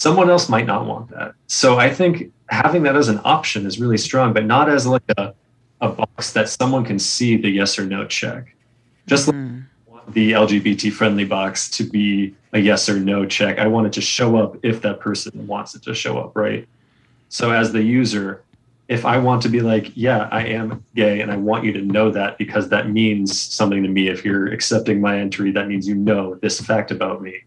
someone 0.00 0.30
else 0.30 0.48
might 0.48 0.66
not 0.66 0.86
want 0.86 1.10
that. 1.10 1.34
So 1.46 1.78
I 1.78 1.92
think 1.92 2.32
having 2.48 2.82
that 2.84 2.96
as 2.96 3.08
an 3.08 3.20
option 3.22 3.66
is 3.66 3.78
really 3.78 3.98
strong, 3.98 4.32
but 4.32 4.46
not 4.46 4.70
as 4.70 4.86
like 4.86 5.02
a, 5.18 5.34
a 5.82 5.90
box 5.90 6.32
that 6.32 6.48
someone 6.48 6.86
can 6.86 6.98
see 6.98 7.36
the 7.36 7.50
yes 7.50 7.78
or 7.78 7.84
no 7.84 8.06
check. 8.06 8.56
Just 9.06 9.28
mm-hmm. 9.28 9.60
like 9.94 10.12
the 10.14 10.32
LGBT 10.32 10.90
friendly 10.90 11.26
box 11.26 11.68
to 11.72 11.84
be 11.84 12.34
a 12.54 12.58
yes 12.58 12.88
or 12.88 12.98
no 12.98 13.26
check. 13.26 13.58
I 13.58 13.66
want 13.66 13.88
it 13.88 13.92
to 13.92 14.00
show 14.00 14.38
up 14.38 14.56
if 14.62 14.80
that 14.80 15.00
person 15.00 15.46
wants 15.46 15.74
it 15.74 15.82
to 15.82 15.94
show 15.94 16.18
up, 16.18 16.34
right? 16.34 16.66
So 17.28 17.50
as 17.50 17.70
the 17.70 17.82
user, 17.82 18.42
if 18.88 19.04
I 19.04 19.18
want 19.18 19.42
to 19.42 19.50
be 19.50 19.60
like, 19.60 19.92
yeah, 19.94 20.30
I 20.32 20.46
am 20.46 20.82
gay 20.96 21.20
and 21.20 21.30
I 21.30 21.36
want 21.36 21.64
you 21.64 21.74
to 21.74 21.82
know 21.82 22.10
that 22.10 22.38
because 22.38 22.70
that 22.70 22.88
means 22.88 23.38
something 23.38 23.82
to 23.82 23.88
me. 23.88 24.08
If 24.08 24.24
you're 24.24 24.46
accepting 24.50 24.98
my 24.98 25.18
entry, 25.18 25.52
that 25.52 25.68
means 25.68 25.86
you 25.86 25.94
know 25.94 26.36
this 26.36 26.58
fact 26.58 26.90
about 26.90 27.20
me 27.20 27.44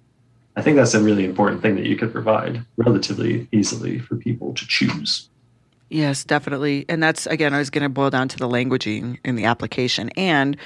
I 0.55 0.61
think 0.61 0.77
that's 0.77 0.93
a 0.93 1.01
really 1.01 1.25
important 1.25 1.61
thing 1.61 1.75
that 1.75 1.85
you 1.85 1.95
could 1.95 2.11
provide 2.11 2.63
relatively 2.77 3.47
easily 3.51 3.99
for 3.99 4.15
people 4.15 4.53
to 4.53 4.67
choose. 4.67 5.29
Yes, 5.89 6.23
definitely. 6.23 6.85
And 6.89 7.01
that's, 7.01 7.27
again, 7.27 7.53
I 7.53 7.59
was 7.59 7.69
going 7.69 7.83
to 7.83 7.89
boil 7.89 8.09
down 8.09 8.27
to 8.29 8.37
the 8.37 8.47
languaging 8.47 9.19
in 9.23 9.35
the 9.35 9.45
application. 9.45 10.09
And 10.17 10.57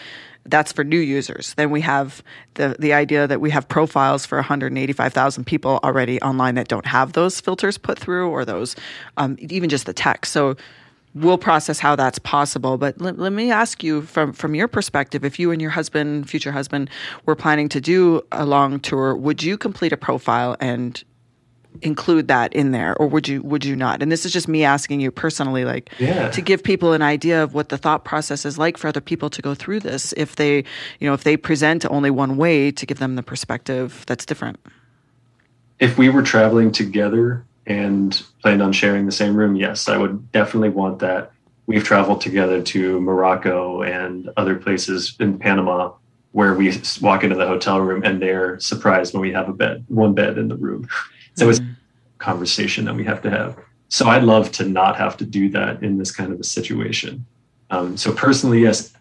that's 0.45 0.71
for 0.71 0.83
new 0.83 0.99
users. 0.99 1.53
Then 1.55 1.69
we 1.69 1.81
have 1.81 2.23
the, 2.53 2.75
the 2.79 2.93
idea 2.93 3.27
that 3.27 3.41
we 3.41 3.49
have 3.49 3.67
profiles 3.67 4.25
for 4.25 4.37
185,000 4.37 5.45
people 5.45 5.79
already 5.83 6.21
online 6.21 6.55
that 6.55 6.69
don't 6.69 6.85
have 6.85 7.13
those 7.13 7.41
filters 7.41 7.77
put 7.77 7.99
through 7.99 8.29
or 8.29 8.45
those, 8.45 8.75
um, 9.17 9.35
even 9.39 9.69
just 9.69 9.85
the 9.85 9.93
text. 9.93 10.31
So 10.31 10.55
we'll 11.13 11.37
process 11.37 11.79
how 11.79 11.95
that's 11.95 12.19
possible. 12.19 12.77
But 12.77 12.99
let, 12.99 13.17
let, 13.17 13.33
me 13.33 13.51
ask 13.51 13.83
you 13.83 14.01
from 14.03 14.33
from 14.33 14.55
your 14.55 14.67
perspective, 14.67 15.25
if 15.25 15.39
you 15.39 15.51
and 15.51 15.61
your 15.61 15.71
husband, 15.71 16.29
future 16.29 16.51
husband, 16.51 16.89
were 17.25 17.35
planning 17.35 17.69
to 17.69 17.81
do 17.81 18.21
a 18.31 18.45
long 18.45 18.79
tour, 18.79 19.15
would 19.15 19.43
you 19.43 19.57
complete 19.57 19.93
a 19.93 19.97
profile 19.97 20.55
and 20.59 21.03
include 21.81 22.27
that 22.27 22.53
in 22.53 22.71
there 22.71 22.95
or 22.97 23.07
would 23.07 23.27
you 23.27 23.41
would 23.43 23.63
you 23.63 23.75
not 23.75 24.01
and 24.01 24.11
this 24.11 24.25
is 24.25 24.33
just 24.33 24.47
me 24.47 24.63
asking 24.63 24.99
you 24.99 25.11
personally 25.11 25.65
like 25.65 25.91
yeah. 25.99 26.29
to 26.29 26.41
give 26.41 26.63
people 26.63 26.93
an 26.93 27.01
idea 27.01 27.43
of 27.43 27.53
what 27.53 27.69
the 27.69 27.77
thought 27.77 28.03
process 28.03 28.45
is 28.45 28.57
like 28.57 28.77
for 28.77 28.87
other 28.87 29.01
people 29.01 29.29
to 29.29 29.41
go 29.41 29.53
through 29.53 29.79
this 29.79 30.13
if 30.17 30.37
they 30.37 30.57
you 30.99 31.07
know 31.07 31.13
if 31.13 31.23
they 31.23 31.37
present 31.37 31.85
only 31.91 32.09
one 32.09 32.37
way 32.37 32.71
to 32.71 32.85
give 32.85 32.99
them 32.99 33.15
the 33.15 33.23
perspective 33.23 34.03
that's 34.07 34.25
different 34.25 34.59
if 35.79 35.97
we 35.97 36.09
were 36.09 36.23
traveling 36.23 36.71
together 36.71 37.45
and 37.67 38.23
planned 38.41 38.61
on 38.61 38.71
sharing 38.71 39.05
the 39.05 39.11
same 39.11 39.35
room, 39.35 39.55
yes, 39.55 39.87
I 39.87 39.97
would 39.97 40.31
definitely 40.31 40.69
want 40.69 40.99
that. 40.99 41.31
We've 41.67 41.83
traveled 41.83 42.21
together 42.21 42.61
to 42.61 43.01
Morocco 43.01 43.83
and 43.83 44.29
other 44.37 44.55
places 44.55 45.15
in 45.19 45.37
Panama 45.37 45.93
where 46.31 46.53
we 46.53 46.81
walk 47.01 47.23
into 47.23 47.35
the 47.35 47.47
hotel 47.47 47.81
room 47.81 48.03
and 48.03 48.21
they're 48.21 48.59
surprised 48.59 49.13
when 49.13 49.21
we 49.21 49.31
have 49.33 49.49
a 49.49 49.53
bed, 49.53 49.83
one 49.87 50.13
bed 50.13 50.37
in 50.37 50.47
the 50.47 50.55
room. 50.55 50.87
So 51.35 51.43
mm-hmm. 51.43 51.51
it's 51.51 51.59
a 51.59 52.17
conversation 52.17 52.85
that 52.85 52.95
we 52.95 53.03
have 53.03 53.21
to 53.21 53.29
have. 53.29 53.59
So 53.89 54.07
I'd 54.07 54.23
love 54.23 54.51
to 54.53 54.65
not 54.65 54.97
have 54.97 55.17
to 55.17 55.23
do 55.23 55.49
that 55.49 55.83
in 55.83 55.99
this 55.99 56.11
kind 56.11 56.33
of 56.33 56.39
a 56.39 56.43
situation. 56.43 57.27
Um, 57.69 57.95
so 57.95 58.11
personally, 58.11 58.61
yes, 58.63 58.91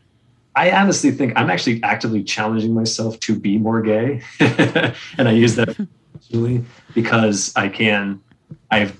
I 0.54 0.70
honestly 0.72 1.12
think 1.12 1.32
I'm 1.34 1.48
actually 1.48 1.82
actively 1.82 2.22
challenging 2.22 2.74
myself 2.74 3.18
to 3.20 3.38
be 3.38 3.56
more 3.56 3.80
gay, 3.80 4.20
and 4.40 5.28
I 5.28 5.32
use 5.32 5.56
that 5.56 5.88
because 6.94 7.54
I 7.56 7.70
can 7.70 8.20
I've 8.70 8.96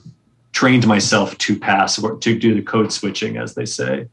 trained 0.53 0.87
myself 0.87 1.37
to 1.39 1.59
pass 1.59 1.99
or 2.03 2.17
to 2.17 2.39
do 2.39 2.55
the 2.55 2.63
code 2.63 2.93
switching, 2.93 3.37
as 3.37 3.55
they 3.55 3.67
say, 3.67 4.09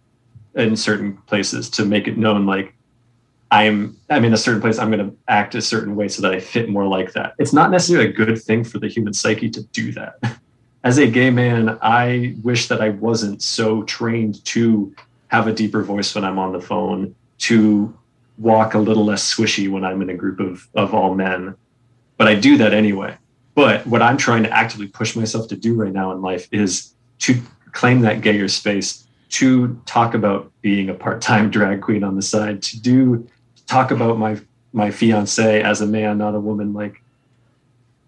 in 0.55 0.75
certain 0.75 1.17
places 1.27 1.69
to 1.71 1.85
make 1.85 2.07
it 2.07 2.17
known 2.17 2.45
like 2.45 2.75
I'm 3.53 3.95
I'm 4.09 4.25
in 4.25 4.33
a 4.33 4.37
certain 4.37 4.61
place, 4.61 4.79
I'm 4.79 4.89
gonna 4.89 5.13
act 5.27 5.53
a 5.53 5.61
certain 5.61 5.95
way 5.95 6.07
so 6.07 6.23
that 6.23 6.33
I 6.33 6.39
fit 6.39 6.69
more 6.69 6.87
like 6.87 7.13
that. 7.13 7.35
It's 7.37 7.53
not 7.53 7.69
necessarily 7.69 8.09
a 8.09 8.11
good 8.11 8.41
thing 8.41 8.63
for 8.63 8.79
the 8.79 8.87
human 8.87 9.13
psyche 9.13 9.49
to 9.51 9.61
do 9.65 9.91
that. 9.91 10.15
As 10.83 10.97
a 10.97 11.07
gay 11.07 11.29
man, 11.29 11.77
I 11.81 12.35
wish 12.41 12.67
that 12.67 12.81
I 12.81 12.89
wasn't 12.89 13.41
so 13.41 13.83
trained 13.83 14.43
to 14.45 14.93
have 15.27 15.47
a 15.47 15.53
deeper 15.53 15.83
voice 15.83 16.13
when 16.13 16.25
I'm 16.25 16.39
on 16.39 16.51
the 16.51 16.59
phone, 16.59 17.15
to 17.39 17.95
walk 18.37 18.73
a 18.73 18.79
little 18.79 19.05
less 19.05 19.33
swishy 19.33 19.69
when 19.69 19.85
I'm 19.85 20.01
in 20.01 20.09
a 20.09 20.15
group 20.15 20.39
of, 20.39 20.67
of 20.73 20.93
all 20.93 21.13
men. 21.15 21.55
But 22.17 22.27
I 22.27 22.35
do 22.35 22.57
that 22.57 22.73
anyway. 22.73 23.15
But 23.55 23.85
what 23.85 24.01
I'm 24.01 24.17
trying 24.17 24.43
to 24.43 24.49
actively 24.49 24.87
push 24.87 25.15
myself 25.15 25.47
to 25.49 25.55
do 25.55 25.75
right 25.75 25.93
now 25.93 26.11
in 26.11 26.21
life 26.21 26.47
is 26.51 26.93
to 27.19 27.39
claim 27.71 28.01
that 28.01 28.21
gayer 28.21 28.47
space, 28.47 29.07
to 29.29 29.79
talk 29.85 30.13
about 30.13 30.51
being 30.61 30.89
a 30.89 30.93
part-time 30.93 31.49
drag 31.57 31.81
queen 31.81 32.03
on 32.03 32.15
the 32.15 32.21
side, 32.21 32.61
to 32.63 32.79
do 32.79 33.27
talk 33.67 33.91
about 33.91 34.17
my 34.17 34.39
my 34.75 34.89
fiance 34.89 35.61
as 35.61 35.81
a 35.81 35.85
man, 35.85 36.17
not 36.17 36.33
a 36.33 36.39
woman. 36.39 36.73
Like 36.73 37.03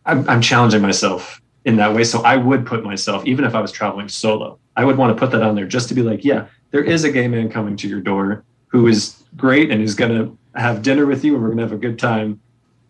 I'm, 0.06 0.28
I'm 0.28 0.42
challenging 0.42 0.82
myself 0.82 1.42
in 1.64 1.78
that 1.78 1.94
way. 1.94 2.04
So 2.04 2.22
I 2.22 2.38
would 2.38 2.66
put 2.66 2.84
myself, 2.84 3.26
even 3.26 3.46
if 3.46 3.56
I 3.56 3.62
was 3.62 3.72
traveling 3.72 4.10
solo, 4.10 4.60
I 4.76 4.84
would 4.84 4.98
want 4.98 5.16
to 5.16 5.20
put 5.20 5.32
that 5.32 5.42
on 5.42 5.56
there 5.56 5.68
just 5.68 5.90
to 5.90 5.96
be 5.96 6.02
like, 6.02 6.24
yeah, 6.24 6.48
there 6.72 6.84
is 6.84 7.04
a 7.04 7.12
gay 7.12 7.28
man 7.28 7.50
coming 7.50 7.76
to 7.78 7.88
your 7.88 8.02
door 8.02 8.44
who 8.68 8.88
is 8.88 9.24
great 9.36 9.72
and 9.72 9.82
who's 9.82 9.96
going 9.96 10.12
to 10.12 10.38
have 10.60 10.82
dinner 10.82 11.06
with 11.06 11.24
you 11.24 11.34
and 11.34 11.44
we're 11.44 11.50
going 11.50 11.58
to 11.60 11.64
have 11.64 11.72
a 11.72 11.78
good 11.78 12.00
time. 12.00 12.40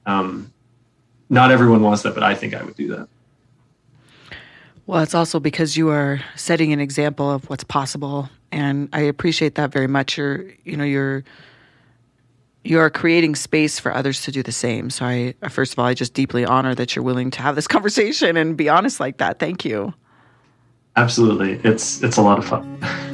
Um, 0.05 0.51
not 1.29 1.51
everyone 1.51 1.81
wants 1.81 2.03
that, 2.03 2.13
but 2.13 2.23
I 2.23 2.35
think 2.35 2.53
I 2.53 2.63
would 2.63 2.75
do 2.75 2.87
that. 2.95 3.07
Well, 4.87 5.01
it's 5.01 5.15
also 5.15 5.39
because 5.39 5.75
you 5.75 5.89
are 5.89 6.21
setting 6.35 6.71
an 6.71 6.79
example 6.79 7.31
of 7.31 7.49
what's 7.49 7.63
possible, 7.63 8.29
and 8.51 8.87
I 8.93 9.01
appreciate 9.01 9.55
that 9.55 9.71
very 9.71 9.87
much. 9.87 10.17
You're, 10.17 10.45
you 10.63 10.77
know, 10.77 10.83
you're 10.83 11.23
you 12.63 12.79
are 12.79 12.89
creating 12.89 13.35
space 13.35 13.79
for 13.79 13.93
others 13.93 14.21
to 14.23 14.31
do 14.31 14.41
the 14.41 14.51
same. 14.51 14.89
So 14.89 15.05
I, 15.05 15.35
uh, 15.43 15.49
first 15.49 15.73
of 15.73 15.79
all, 15.79 15.85
I 15.85 15.93
just 15.93 16.15
deeply 16.15 16.45
honor 16.45 16.73
that 16.73 16.95
you're 16.95 17.03
willing 17.05 17.29
to 17.31 17.41
have 17.41 17.55
this 17.55 17.67
conversation 17.75 18.37
and 18.37 18.57
be 18.57 18.69
honest 18.69 18.99
like 18.99 19.17
that. 19.17 19.39
Thank 19.39 19.65
you. 19.65 19.93
Absolutely, 20.95 21.59
it's 21.63 22.01
it's 22.03 22.17
a 22.17 22.21
lot 22.21 22.37
of 22.37 22.45
fun. 22.45 22.79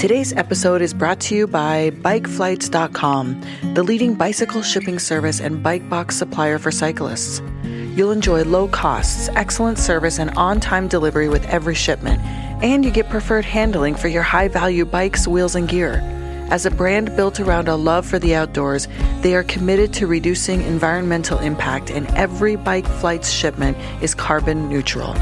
Today's 0.00 0.32
episode 0.32 0.80
is 0.80 0.94
brought 0.94 1.20
to 1.20 1.36
you 1.36 1.46
by 1.46 1.90
BikeFlights.com, 1.90 3.74
the 3.74 3.82
leading 3.82 4.14
bicycle 4.14 4.62
shipping 4.62 4.98
service 4.98 5.42
and 5.42 5.62
bike 5.62 5.86
box 5.90 6.16
supplier 6.16 6.58
for 6.58 6.70
cyclists. 6.70 7.42
You'll 7.64 8.10
enjoy 8.10 8.44
low 8.44 8.66
costs, 8.66 9.28
excellent 9.34 9.78
service, 9.78 10.18
and 10.18 10.30
on 10.38 10.58
time 10.58 10.88
delivery 10.88 11.28
with 11.28 11.44
every 11.48 11.74
shipment, 11.74 12.18
and 12.64 12.82
you 12.82 12.90
get 12.90 13.10
preferred 13.10 13.44
handling 13.44 13.94
for 13.94 14.08
your 14.08 14.22
high 14.22 14.48
value 14.48 14.86
bikes, 14.86 15.28
wheels, 15.28 15.54
and 15.54 15.68
gear. 15.68 16.00
As 16.48 16.64
a 16.64 16.70
brand 16.70 17.14
built 17.14 17.38
around 17.38 17.68
a 17.68 17.76
love 17.76 18.06
for 18.06 18.18
the 18.18 18.34
outdoors, 18.34 18.88
they 19.20 19.34
are 19.34 19.44
committed 19.44 19.92
to 19.92 20.06
reducing 20.06 20.62
environmental 20.62 21.38
impact, 21.40 21.90
and 21.90 22.06
every 22.16 22.56
Bike 22.56 22.86
Flights 22.86 23.30
shipment 23.30 23.76
is 24.02 24.14
carbon 24.14 24.70
neutral. 24.70 25.14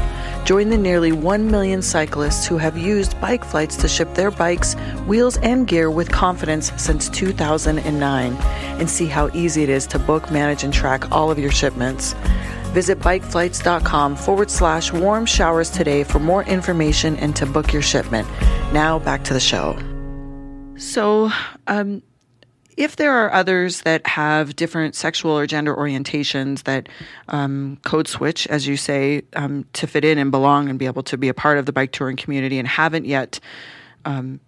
Join 0.49 0.69
the 0.69 0.79
nearly 0.79 1.11
1 1.11 1.51
million 1.51 1.83
cyclists 1.83 2.47
who 2.47 2.57
have 2.57 2.75
used 2.75 3.21
bike 3.21 3.45
flights 3.45 3.77
to 3.77 3.87
ship 3.87 4.15
their 4.15 4.31
bikes, 4.31 4.73
wheels, 5.05 5.37
and 5.43 5.67
gear 5.67 5.91
with 5.91 6.11
confidence 6.11 6.71
since 6.75 7.07
2009 7.07 8.33
and 8.33 8.89
see 8.89 9.05
how 9.05 9.29
easy 9.35 9.61
it 9.61 9.69
is 9.69 9.85
to 9.85 9.99
book, 9.99 10.31
manage, 10.31 10.63
and 10.63 10.73
track 10.73 11.11
all 11.11 11.29
of 11.29 11.37
your 11.37 11.51
shipments. 11.51 12.13
Visit 12.73 12.97
bikeflights.com 12.97 14.15
forward 14.15 14.49
slash 14.49 14.91
warm 14.91 15.27
showers 15.27 15.69
today 15.69 16.03
for 16.03 16.17
more 16.17 16.43
information 16.45 17.15
and 17.17 17.35
to 17.35 17.45
book 17.45 17.71
your 17.71 17.83
shipment. 17.83 18.27
Now 18.73 18.97
back 18.97 19.23
to 19.25 19.35
the 19.35 19.39
show. 19.39 19.77
So, 20.77 21.29
um, 21.67 22.01
if 22.79 22.95
there 22.95 23.11
are 23.11 23.31
others 23.33 23.81
that 23.81 24.07
have 24.07 24.55
different 24.55 24.95
sexual 24.95 25.37
or 25.37 25.45
gender 25.45 25.75
orientations 25.75 26.63
that 26.63 26.87
um, 27.27 27.77
code 27.83 28.07
switch, 28.07 28.47
as 28.47 28.65
you 28.65 28.77
say, 28.77 29.21
um, 29.35 29.65
to 29.73 29.85
fit 29.85 30.05
in 30.05 30.17
and 30.17 30.31
belong 30.31 30.69
and 30.69 30.79
be 30.79 30.85
able 30.85 31.03
to 31.03 31.17
be 31.17 31.27
a 31.27 31.33
part 31.33 31.57
of 31.57 31.65
the 31.65 31.73
bike 31.73 31.91
touring 31.91 32.15
community 32.15 32.57
and 32.57 32.69
haven't 32.69 33.03
yet 33.03 33.41
um, 34.05 34.39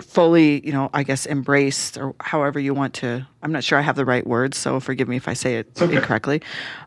fully, 0.00 0.64
you 0.64 0.72
know, 0.72 0.90
I 0.94 1.02
guess 1.02 1.26
embraced 1.26 1.98
or 1.98 2.14
however 2.20 2.60
you 2.60 2.72
want 2.72 2.94
to, 2.94 3.26
I'm 3.42 3.50
not 3.50 3.64
sure 3.64 3.76
I 3.76 3.82
have 3.82 3.96
the 3.96 4.04
right 4.04 4.24
words, 4.24 4.56
so 4.56 4.78
forgive 4.78 5.08
me 5.08 5.16
if 5.16 5.26
I 5.26 5.34
say 5.34 5.56
it 5.56 5.82
okay. 5.82 5.96
incorrectly. 5.96 6.40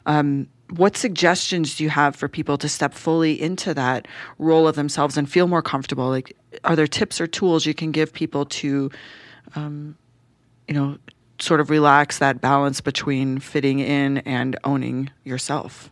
Um, 0.05 0.47
what 0.69 0.95
suggestions 0.95 1.75
do 1.75 1.83
you 1.83 1.89
have 1.89 2.15
for 2.15 2.29
people 2.29 2.57
to 2.57 2.69
step 2.69 2.93
fully 2.93 3.39
into 3.39 3.73
that 3.73 4.07
role 4.39 4.65
of 4.65 4.75
themselves 4.75 5.17
and 5.17 5.29
feel 5.29 5.47
more 5.47 5.61
comfortable? 5.61 6.07
Like, 6.07 6.37
are 6.63 6.77
there 6.77 6.87
tips 6.87 7.19
or 7.19 7.27
tools 7.27 7.65
you 7.65 7.73
can 7.73 7.91
give 7.91 8.13
people 8.13 8.45
to, 8.45 8.89
um, 9.55 9.97
you 10.67 10.73
know, 10.73 10.97
sort 11.39 11.59
of 11.59 11.69
relax 11.69 12.19
that 12.19 12.41
balance 12.41 12.81
between 12.81 13.39
fitting 13.39 13.79
in 13.79 14.19
and 14.19 14.57
owning 14.63 15.09
yourself? 15.23 15.91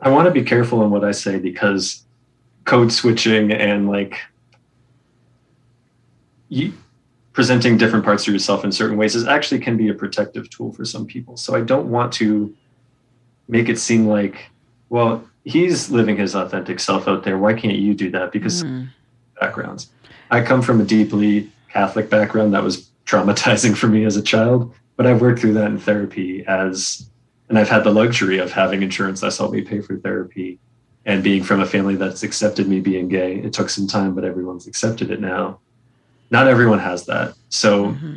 I 0.00 0.08
want 0.08 0.26
to 0.26 0.30
be 0.30 0.42
careful 0.42 0.82
in 0.82 0.90
what 0.90 1.04
I 1.04 1.12
say 1.12 1.38
because 1.38 2.04
code 2.64 2.92
switching 2.92 3.52
and 3.52 3.88
like 3.88 4.18
you, 6.48 6.72
presenting 7.32 7.76
different 7.76 8.04
parts 8.04 8.26
of 8.26 8.32
yourself 8.32 8.64
in 8.64 8.72
certain 8.72 8.96
ways 8.96 9.14
is 9.14 9.26
actually 9.26 9.60
can 9.60 9.76
be 9.76 9.88
a 9.88 9.94
protective 9.94 10.48
tool 10.50 10.72
for 10.72 10.84
some 10.84 11.06
people. 11.06 11.36
So 11.36 11.54
I 11.54 11.60
don't 11.60 11.90
want 11.90 12.12
to 12.14 12.54
make 13.48 13.68
it 13.68 13.78
seem 13.78 14.06
like, 14.06 14.50
well, 14.88 15.24
he's 15.44 15.90
living 15.90 16.16
his 16.16 16.34
authentic 16.34 16.80
self 16.80 17.06
out 17.06 17.22
there. 17.22 17.38
Why 17.38 17.54
can't 17.54 17.78
you 17.78 17.94
do 17.94 18.10
that? 18.10 18.32
Because 18.32 18.64
mm. 18.64 18.88
backgrounds. 19.40 19.90
I 20.30 20.42
come 20.42 20.62
from 20.62 20.80
a 20.80 20.84
deeply 20.84 21.50
Catholic 21.72 22.10
background 22.10 22.54
that 22.54 22.62
was 22.62 22.90
traumatizing 23.06 23.76
for 23.76 23.86
me 23.86 24.04
as 24.04 24.16
a 24.16 24.22
child, 24.22 24.74
but 24.96 25.06
I've 25.06 25.20
worked 25.20 25.40
through 25.40 25.54
that 25.54 25.70
in 25.70 25.78
therapy 25.78 26.44
as, 26.46 27.08
and 27.48 27.58
I've 27.58 27.68
had 27.68 27.84
the 27.84 27.92
luxury 27.92 28.38
of 28.38 28.52
having 28.52 28.82
insurance 28.82 29.20
that's 29.20 29.38
helped 29.38 29.54
me 29.54 29.62
pay 29.62 29.80
for 29.80 29.96
therapy 29.96 30.58
and 31.06 31.24
being 31.24 31.42
from 31.42 31.60
a 31.60 31.66
family 31.66 31.96
that's 31.96 32.22
accepted 32.22 32.68
me 32.68 32.80
being 32.80 33.08
gay. 33.08 33.36
It 33.36 33.52
took 33.52 33.70
some 33.70 33.86
time, 33.86 34.14
but 34.14 34.24
everyone's 34.24 34.66
accepted 34.66 35.10
it 35.10 35.20
now. 35.20 35.58
Not 36.30 36.46
everyone 36.46 36.78
has 36.78 37.06
that. 37.06 37.34
So, 37.48 37.86
mm-hmm. 37.86 38.16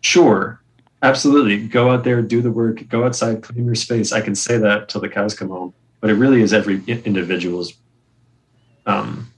sure, 0.00 0.60
absolutely, 1.02 1.66
go 1.66 1.90
out 1.90 2.04
there, 2.04 2.20
do 2.20 2.42
the 2.42 2.50
work, 2.50 2.86
go 2.88 3.04
outside, 3.04 3.42
claim 3.42 3.64
your 3.64 3.74
space. 3.74 4.12
I 4.12 4.20
can 4.20 4.34
say 4.34 4.58
that 4.58 4.88
till 4.88 5.00
the 5.00 5.08
cows 5.08 5.34
come 5.34 5.48
home, 5.48 5.72
but 6.00 6.10
it 6.10 6.14
really 6.14 6.42
is 6.42 6.52
every 6.52 6.82
individual's 6.86 7.74
um, 8.86 9.32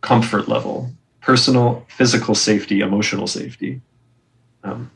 comfort 0.00 0.48
level 0.48 0.90
personal, 1.22 1.86
physical 1.88 2.34
safety, 2.34 2.80
emotional 2.80 3.26
safety. 3.26 3.80
Um, 4.64 4.90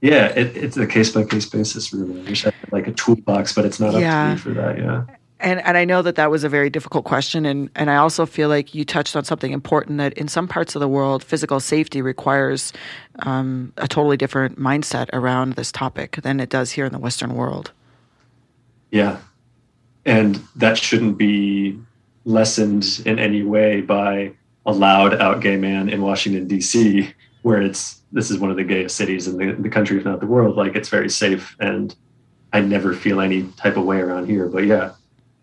yeah, 0.00 0.26
it, 0.26 0.56
it's 0.56 0.76
a 0.76 0.86
case 0.86 1.10
by 1.12 1.24
case 1.24 1.48
basis, 1.48 1.92
really. 1.92 2.20
I 2.20 2.24
wish 2.24 2.46
I 2.46 2.50
had 2.50 2.72
like 2.72 2.86
a 2.86 2.92
toolbox, 2.92 3.54
but 3.54 3.64
it's 3.64 3.80
not 3.80 3.94
yeah. 3.94 4.32
up 4.32 4.38
to 4.40 4.48
me 4.50 4.54
for 4.54 4.60
that. 4.60 4.78
Yeah. 4.78 5.04
And 5.40 5.60
and 5.60 5.76
I 5.76 5.84
know 5.84 6.00
that 6.02 6.16
that 6.16 6.30
was 6.30 6.44
a 6.44 6.48
very 6.48 6.70
difficult 6.70 7.04
question, 7.04 7.44
and 7.44 7.70
and 7.74 7.90
I 7.90 7.96
also 7.96 8.24
feel 8.24 8.48
like 8.48 8.74
you 8.74 8.84
touched 8.84 9.16
on 9.16 9.24
something 9.24 9.52
important 9.52 9.98
that 9.98 10.12
in 10.14 10.28
some 10.28 10.48
parts 10.48 10.74
of 10.74 10.80
the 10.80 10.88
world, 10.88 11.22
physical 11.22 11.60
safety 11.60 12.00
requires 12.02 12.72
um, 13.20 13.72
a 13.76 13.88
totally 13.88 14.16
different 14.16 14.58
mindset 14.58 15.08
around 15.12 15.54
this 15.54 15.72
topic 15.72 16.20
than 16.22 16.40
it 16.40 16.48
does 16.50 16.72
here 16.72 16.86
in 16.86 16.92
the 16.92 16.98
Western 16.98 17.34
world. 17.34 17.72
Yeah, 18.90 19.18
and 20.06 20.40
that 20.56 20.78
shouldn't 20.78 21.18
be 21.18 21.78
lessened 22.24 23.02
in 23.04 23.18
any 23.18 23.42
way 23.42 23.80
by 23.80 24.32
a 24.66 24.72
loud 24.72 25.20
out 25.20 25.40
gay 25.40 25.56
man 25.56 25.88
in 25.88 26.02
Washington 26.02 26.46
D.C., 26.46 27.12
where 27.42 27.60
it's 27.60 28.02
this 28.12 28.30
is 28.30 28.38
one 28.38 28.50
of 28.50 28.56
the 28.56 28.64
gayest 28.64 28.96
cities 28.96 29.28
in 29.28 29.36
the, 29.36 29.52
the 29.60 29.68
country, 29.68 29.98
if 29.98 30.04
not 30.04 30.20
the 30.20 30.26
world. 30.26 30.56
Like 30.56 30.76
it's 30.76 30.88
very 30.88 31.10
safe, 31.10 31.56
and 31.60 31.94
I 32.52 32.60
never 32.60 32.94
feel 32.94 33.20
any 33.20 33.44
type 33.56 33.76
of 33.76 33.84
way 33.84 33.98
around 33.98 34.26
here. 34.26 34.48
But 34.48 34.64
yeah, 34.64 34.92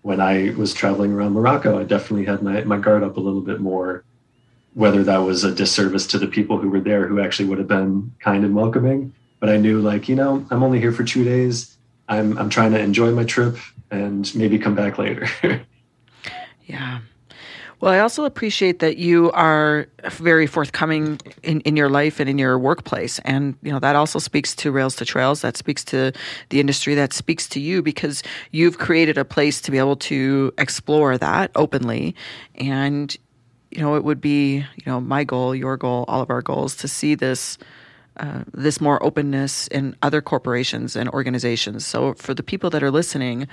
when 0.02 0.20
I 0.20 0.54
was 0.58 0.74
traveling 0.74 1.12
around 1.12 1.34
Morocco, 1.34 1.80
I 1.80 1.84
definitely 1.84 2.26
had 2.26 2.42
my 2.42 2.64
my 2.64 2.78
guard 2.78 3.04
up 3.04 3.18
a 3.18 3.20
little 3.20 3.42
bit 3.42 3.60
more. 3.60 4.04
Whether 4.74 5.04
that 5.04 5.18
was 5.18 5.44
a 5.44 5.54
disservice 5.54 6.08
to 6.08 6.18
the 6.18 6.28
people 6.28 6.58
who 6.58 6.70
were 6.70 6.80
there, 6.80 7.06
who 7.06 7.20
actually 7.20 7.50
would 7.50 7.58
have 7.58 7.68
been 7.68 8.14
kind 8.20 8.46
and 8.46 8.56
welcoming, 8.56 9.14
but 9.40 9.50
I 9.50 9.58
knew 9.58 9.82
like 9.82 10.08
you 10.08 10.16
know 10.16 10.46
I'm 10.50 10.64
only 10.64 10.80
here 10.80 10.94
for 10.94 11.04
two 11.04 11.24
days. 11.24 11.78
I'm 12.08 12.38
I'm 12.38 12.50
trying 12.50 12.72
to 12.72 12.80
enjoy 12.80 13.12
my 13.12 13.26
trip 13.26 13.58
and 13.92 14.34
maybe 14.34 14.58
come 14.58 14.74
back 14.74 14.98
later. 14.98 15.28
yeah. 16.66 17.00
Well, 17.82 17.91
I 17.91 17.98
also 17.98 18.26
appreciate 18.26 18.78
that 18.80 18.98
you 18.98 19.32
are 19.32 19.88
very 20.12 20.46
forthcoming 20.46 21.20
in, 21.41 21.62
in 21.62 21.76
your 21.76 21.89
life 21.89 22.20
and 22.20 22.30
in 22.30 22.38
your 22.38 22.60
workplace. 22.60 23.17
And, 23.26 23.56
you 23.63 23.72
know, 23.72 23.80
that 23.80 23.96
also 23.96 24.20
speaks 24.20 24.56
to 24.58 24.72
Rails 24.72 24.96
to 24.98 25.06
Trails. 25.06 25.41
That 25.41 25.58
speaks 25.58 25.84
to 25.86 26.12
the 26.50 26.60
industry. 26.60 26.94
That 26.94 27.12
speaks 27.12 27.50
to 27.50 27.60
you 27.60 27.82
because 27.82 28.22
you've 28.52 28.78
created 28.78 29.17
a 29.17 29.26
place 29.26 29.62
to 29.62 29.72
be 29.72 29.80
able 29.80 29.96
to 29.96 30.54
explore 30.60 31.17
that 31.17 31.50
openly. 31.56 32.15
And, 32.54 33.17
you 33.72 33.82
know, 33.82 33.96
it 33.96 34.04
would 34.04 34.22
be, 34.22 34.58
you 34.58 34.84
know, 34.86 35.02
my 35.02 35.24
goal, 35.24 35.56
your 35.56 35.76
goal, 35.76 36.06
all 36.08 36.22
of 36.22 36.30
our 36.30 36.44
goals 36.44 36.76
to 36.78 36.88
see 36.88 37.15
this. 37.15 37.58
Uh, 38.17 38.44
this 38.54 38.82
more 38.82 39.02
openness 39.02 39.67
in 39.70 39.96
other 40.02 40.22
corporations 40.22 40.98
and 40.98 41.08
organizations. 41.12 41.86
So, 41.86 42.13
for 42.15 42.34
the 42.34 42.44
people 42.44 42.70
that 42.72 42.84
are 42.84 42.91
listening, 42.91 43.48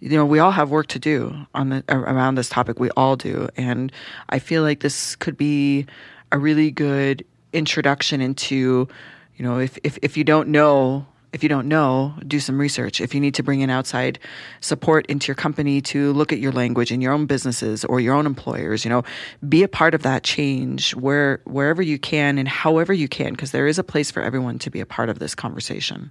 you 0.00 0.16
know, 0.16 0.24
we 0.24 0.38
all 0.38 0.50
have 0.50 0.70
work 0.70 0.86
to 0.88 0.98
do 0.98 1.34
on 1.54 1.68
the 1.68 1.84
around 1.88 2.34
this 2.34 2.48
topic. 2.48 2.80
We 2.80 2.90
all 2.90 3.16
do, 3.16 3.48
and 3.56 3.92
I 4.30 4.38
feel 4.38 4.62
like 4.62 4.80
this 4.80 5.14
could 5.16 5.36
be 5.36 5.86
a 6.32 6.38
really 6.38 6.70
good 6.70 7.24
introduction 7.52 8.20
into, 8.20 8.88
you 9.36 9.44
know, 9.44 9.58
if 9.58 9.78
if 9.84 9.98
if 10.02 10.16
you 10.16 10.24
don't 10.24 10.48
know. 10.48 11.06
If 11.32 11.44
you 11.44 11.48
don't 11.48 11.68
know, 11.68 12.12
do 12.26 12.40
some 12.40 12.60
research. 12.60 13.00
If 13.00 13.14
you 13.14 13.20
need 13.20 13.34
to 13.34 13.44
bring 13.44 13.60
in 13.60 13.70
outside 13.70 14.18
support 14.58 15.06
into 15.06 15.28
your 15.28 15.36
company 15.36 15.80
to 15.82 16.12
look 16.12 16.32
at 16.32 16.40
your 16.40 16.50
language 16.50 16.90
in 16.90 17.00
your 17.00 17.12
own 17.12 17.26
businesses 17.26 17.84
or 17.84 18.00
your 18.00 18.16
own 18.16 18.26
employers, 18.26 18.84
you 18.84 18.88
know, 18.88 19.04
be 19.48 19.62
a 19.62 19.68
part 19.68 19.94
of 19.94 20.02
that 20.02 20.24
change 20.24 20.92
where 20.96 21.40
wherever 21.44 21.82
you 21.82 22.00
can 22.00 22.36
and 22.36 22.48
however 22.48 22.92
you 22.92 23.06
can, 23.06 23.30
because 23.30 23.52
there 23.52 23.68
is 23.68 23.78
a 23.78 23.84
place 23.84 24.10
for 24.10 24.20
everyone 24.24 24.58
to 24.58 24.70
be 24.70 24.80
a 24.80 24.86
part 24.86 25.08
of 25.08 25.20
this 25.20 25.36
conversation. 25.36 26.10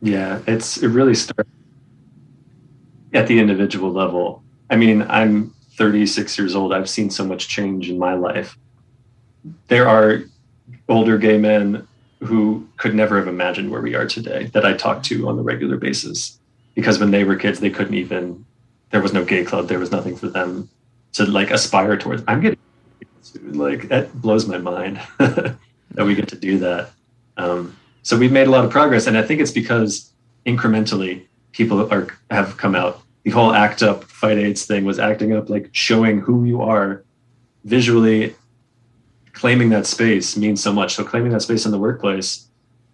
Yeah, 0.00 0.40
it's 0.48 0.78
it 0.78 0.88
really 0.88 1.14
starts 1.14 1.48
at 3.14 3.26
the 3.26 3.38
individual 3.38 3.90
level. 3.90 4.42
I 4.70 4.76
mean, 4.76 5.02
I'm 5.08 5.54
36 5.76 6.38
years 6.38 6.54
old. 6.54 6.72
I've 6.72 6.88
seen 6.88 7.10
so 7.10 7.24
much 7.24 7.48
change 7.48 7.88
in 7.88 7.98
my 7.98 8.14
life. 8.14 8.56
There 9.68 9.88
are 9.88 10.22
older 10.88 11.18
gay 11.18 11.38
men 11.38 11.86
who 12.20 12.68
could 12.76 12.94
never 12.94 13.16
have 13.18 13.28
imagined 13.28 13.70
where 13.70 13.80
we 13.80 13.94
are 13.94 14.06
today 14.06 14.44
that 14.52 14.64
I 14.64 14.74
talk 14.74 15.02
to 15.04 15.28
on 15.28 15.38
a 15.38 15.42
regular 15.42 15.76
basis 15.76 16.38
because 16.74 16.98
when 16.98 17.10
they 17.10 17.24
were 17.24 17.36
kids, 17.36 17.60
they 17.60 17.70
couldn't 17.70 17.94
even, 17.94 18.44
there 18.90 19.02
was 19.02 19.12
no 19.12 19.24
gay 19.24 19.44
club, 19.44 19.68
there 19.68 19.78
was 19.78 19.90
nothing 19.90 20.16
for 20.16 20.28
them 20.28 20.68
to 21.14 21.26
like 21.26 21.50
aspire 21.50 21.96
towards. 21.96 22.22
I'm 22.28 22.40
getting 22.40 22.58
like, 23.44 23.88
that 23.88 24.14
blows 24.20 24.46
my 24.46 24.58
mind 24.58 25.00
that 25.18 25.58
we 25.96 26.14
get 26.14 26.28
to 26.28 26.36
do 26.36 26.58
that. 26.60 26.90
Um, 27.36 27.76
so 28.02 28.16
we've 28.16 28.32
made 28.32 28.46
a 28.46 28.50
lot 28.50 28.64
of 28.64 28.70
progress. 28.70 29.06
And 29.06 29.18
I 29.18 29.22
think 29.22 29.40
it's 29.40 29.50
because 29.50 30.12
incrementally 30.46 31.26
people 31.52 31.92
are 31.92 32.08
have 32.30 32.56
come 32.56 32.74
out. 32.74 33.02
The 33.22 33.30
whole 33.30 33.52
act 33.52 33.82
up 33.82 34.04
fight 34.04 34.38
AIDS 34.38 34.66
thing 34.66 34.84
was 34.84 34.98
acting 34.98 35.32
up, 35.32 35.48
like 35.48 35.68
showing 35.72 36.20
who 36.20 36.44
you 36.44 36.62
are 36.62 37.04
visually. 37.64 38.34
Claiming 39.32 39.70
that 39.70 39.86
space 39.86 40.36
means 40.36 40.62
so 40.62 40.72
much. 40.72 40.94
So 40.94 41.04
claiming 41.04 41.32
that 41.32 41.40
space 41.40 41.64
in 41.64 41.70
the 41.70 41.78
workplace, 41.78 42.48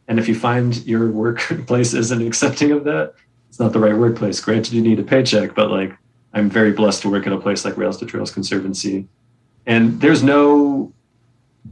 and 0.06 0.18
if 0.18 0.28
you 0.28 0.34
find 0.34 0.76
your 0.86 1.10
workplace 1.10 1.94
isn't 2.02 2.26
accepting 2.26 2.70
of 2.70 2.84
that, 2.84 3.14
it's 3.48 3.58
not 3.58 3.72
the 3.72 3.80
right 3.80 3.96
workplace. 3.96 4.40
Granted, 4.40 4.72
you 4.72 4.80
need 4.80 5.00
a 5.00 5.02
paycheck, 5.02 5.54
but 5.54 5.70
like 5.70 5.92
I'm 6.32 6.48
very 6.48 6.72
blessed 6.72 7.02
to 7.02 7.10
work 7.10 7.26
at 7.26 7.32
a 7.32 7.38
place 7.38 7.64
like 7.64 7.76
Rails 7.76 7.98
to 7.98 8.06
Trails 8.06 8.30
Conservancy, 8.30 9.08
and 9.66 10.00
there's 10.00 10.22
no 10.22 10.92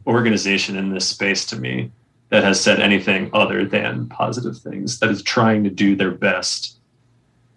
organization 0.07 0.77
in 0.77 0.91
this 0.91 1.07
space 1.07 1.47
to 1.47 1.57
me 1.57 1.91
that 2.29 2.43
has 2.43 2.61
said 2.61 2.81
anything 2.81 3.31
other 3.33 3.65
than 3.65 4.09
positive 4.09 4.59
things 4.59 4.99
that 4.99 5.11
is 5.11 5.23
trying 5.23 5.63
to 5.65 5.71
do 5.71 5.95
their 5.95 6.11
best 6.11 6.76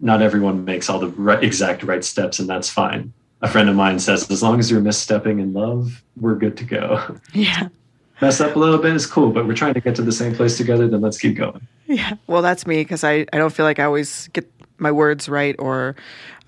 not 0.00 0.22
everyone 0.22 0.64
makes 0.64 0.88
all 0.88 0.98
the 0.98 1.08
right, 1.08 1.42
exact 1.42 1.82
right 1.82 2.04
steps, 2.04 2.38
and 2.38 2.48
that's 2.48 2.70
fine. 2.70 3.12
A 3.42 3.48
friend 3.48 3.68
of 3.68 3.76
mine 3.76 3.98
says, 3.98 4.30
as 4.30 4.42
long 4.42 4.58
as 4.58 4.70
you're 4.70 4.80
misstepping 4.80 5.40
in 5.40 5.52
love, 5.52 6.02
we're 6.16 6.34
good 6.34 6.56
to 6.58 6.64
go. 6.64 7.16
Yeah. 7.32 7.68
Mess 8.20 8.38
up 8.38 8.54
a 8.54 8.58
little 8.58 8.76
bit 8.76 8.94
is 8.94 9.06
cool, 9.06 9.30
but 9.30 9.46
we're 9.46 9.54
trying 9.54 9.72
to 9.72 9.80
get 9.80 9.96
to 9.96 10.02
the 10.02 10.12
same 10.12 10.34
place 10.34 10.58
together, 10.58 10.86
then 10.86 11.00
let's 11.00 11.18
keep 11.18 11.36
going. 11.36 11.66
Yeah. 11.86 12.16
Well, 12.26 12.42
that's 12.42 12.66
me 12.66 12.82
because 12.82 13.02
I, 13.02 13.24
I 13.32 13.38
don't 13.38 13.50
feel 13.50 13.64
like 13.64 13.78
I 13.78 13.84
always 13.84 14.28
get 14.34 14.50
my 14.76 14.92
words 14.92 15.26
right 15.26 15.56
or, 15.58 15.96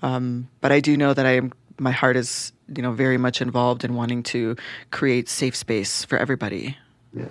um, 0.03 0.47
but 0.61 0.71
I 0.71 0.79
do 0.79 0.95
know 0.95 1.15
that 1.15 1.25
I 1.25 1.31
am, 1.31 1.51
my 1.79 1.89
heart 1.89 2.15
is, 2.15 2.53
you 2.75 2.83
know, 2.83 2.91
very 2.91 3.17
much 3.17 3.41
involved 3.41 3.83
in 3.83 3.95
wanting 3.95 4.21
to 4.23 4.55
create 4.91 5.27
safe 5.27 5.55
space 5.55 6.05
for 6.05 6.19
everybody. 6.19 6.77
Yeah. 7.11 7.25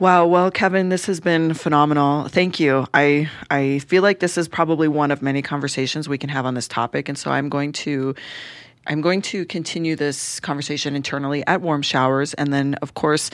Wow, 0.00 0.26
well, 0.26 0.52
Kevin, 0.52 0.90
this 0.90 1.06
has 1.06 1.18
been 1.18 1.54
phenomenal. 1.54 2.28
Thank 2.28 2.60
you. 2.60 2.86
I 2.94 3.28
I 3.50 3.80
feel 3.80 4.00
like 4.00 4.20
this 4.20 4.38
is 4.38 4.46
probably 4.46 4.86
one 4.86 5.10
of 5.10 5.22
many 5.22 5.42
conversations 5.42 6.08
we 6.08 6.18
can 6.18 6.30
have 6.30 6.46
on 6.46 6.54
this 6.54 6.68
topic, 6.68 7.08
and 7.08 7.18
so 7.18 7.32
I'm 7.32 7.48
going 7.48 7.72
to 7.72 8.14
I'm 8.86 9.00
going 9.00 9.22
to 9.22 9.44
continue 9.44 9.96
this 9.96 10.38
conversation 10.38 10.94
internally 10.94 11.44
at 11.48 11.62
Warm 11.62 11.82
Showers, 11.82 12.32
and 12.34 12.52
then, 12.52 12.74
of 12.74 12.94
course, 12.94 13.30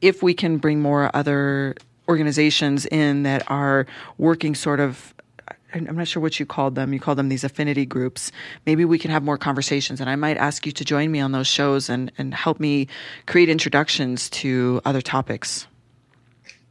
if 0.00 0.20
we 0.20 0.34
can 0.34 0.58
bring 0.58 0.80
more 0.80 1.14
other 1.14 1.76
organizations 2.08 2.86
in 2.86 3.22
that 3.22 3.48
are 3.48 3.86
working 4.18 4.56
sort 4.56 4.80
of 4.80 5.14
I'm 5.72 5.94
not 5.94 6.08
sure 6.08 6.20
what 6.20 6.40
you 6.40 6.44
called 6.44 6.74
them. 6.74 6.92
You 6.92 6.98
called 6.98 7.18
them 7.18 7.28
these 7.28 7.44
affinity 7.44 7.86
groups. 7.86 8.32
Maybe 8.66 8.84
we 8.84 8.98
can 8.98 9.12
have 9.12 9.22
more 9.22 9.38
conversations, 9.38 10.00
and 10.00 10.10
I 10.10 10.16
might 10.16 10.38
ask 10.38 10.66
you 10.66 10.72
to 10.72 10.84
join 10.84 11.12
me 11.12 11.20
on 11.20 11.30
those 11.30 11.46
shows 11.46 11.88
and, 11.88 12.10
and 12.18 12.34
help 12.34 12.58
me 12.58 12.88
create 13.26 13.48
introductions 13.48 14.28
to 14.30 14.80
other 14.84 15.00
topics. 15.00 15.68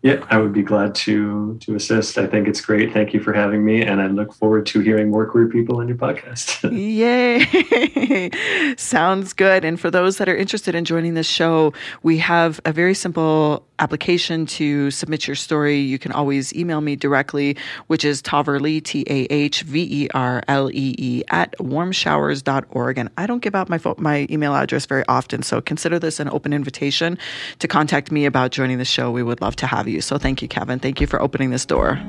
Yeah, 0.02 0.26
I 0.30 0.38
would 0.38 0.54
be 0.54 0.62
glad 0.62 0.96
to 0.96 1.58
to 1.62 1.76
assist. 1.76 2.18
I 2.18 2.26
think 2.26 2.48
it's 2.48 2.62
great. 2.62 2.94
Thank 2.94 3.14
you 3.14 3.20
for 3.20 3.34
having 3.34 3.66
me, 3.66 3.82
and 3.82 4.02
I 4.02 4.08
look 4.08 4.34
forward 4.34 4.66
to 4.68 4.80
hearing 4.80 5.10
more 5.12 5.26
queer 5.26 5.48
people 5.48 5.82
on 5.82 5.90
your 5.90 5.98
podcast. 5.98 6.72
Yay! 6.72 8.30
Sounds 8.78 9.34
good. 9.34 9.66
And 9.66 9.78
for 9.78 9.92
those 9.92 10.18
that 10.18 10.30
are 10.30 10.36
interested 10.36 10.74
in 10.74 10.86
joining 10.86 11.16
this 11.16 11.28
show, 11.28 11.74
we 12.02 12.18
have 12.20 12.62
a 12.64 12.72
very 12.72 12.94
simple 12.94 13.66
application 13.80 14.46
to 14.46 14.90
submit 14.92 15.28
your 15.28 15.36
story. 15.36 15.80
You 15.80 16.00
can 16.00 16.14
always 16.14 16.54
email 16.56 16.80
me 16.80 16.96
directly, 16.96 17.58
which 17.88 18.06
is 18.06 18.22
Tahverlee, 18.22 18.82
T 18.82 19.04
A 19.10 19.24
H 19.30 19.64
V 19.64 20.04
E 20.04 20.08
R 20.14 20.42
L 20.48 20.72
E 20.72 20.96
E, 20.98 21.24
at 21.30 21.58
warmshowers.org. 21.58 22.98
And 22.98 23.10
I 23.18 23.26
don't 23.26 23.42
give 23.42 23.56
out 23.56 23.68
my, 23.68 23.78
fo- 23.78 23.96
my 23.98 24.28
email 24.30 24.56
address 24.56 24.86
very 24.86 25.04
often, 25.10 25.44
so 25.44 25.60
consider 25.60 26.00
this 26.00 26.22
an 26.22 26.30
open 26.30 26.54
invitation 26.54 27.18
to 27.60 27.68
contact 27.68 28.14
me 28.14 28.26
about 28.26 28.52
joining 28.52 28.78
the 28.78 28.86
show. 28.86 29.12
We 29.12 29.24
would 29.24 29.42
love 29.42 29.58
to 29.58 29.68
have 29.68 29.89
you. 29.90 30.02
So 30.02 30.18
thank 30.18 30.42
you, 30.42 30.48
Kevin. 30.48 30.80
Thank 30.80 31.02
you 31.02 31.08
for 31.08 31.22
opening 31.22 31.50
this 31.50 31.66
door. 31.66 32.00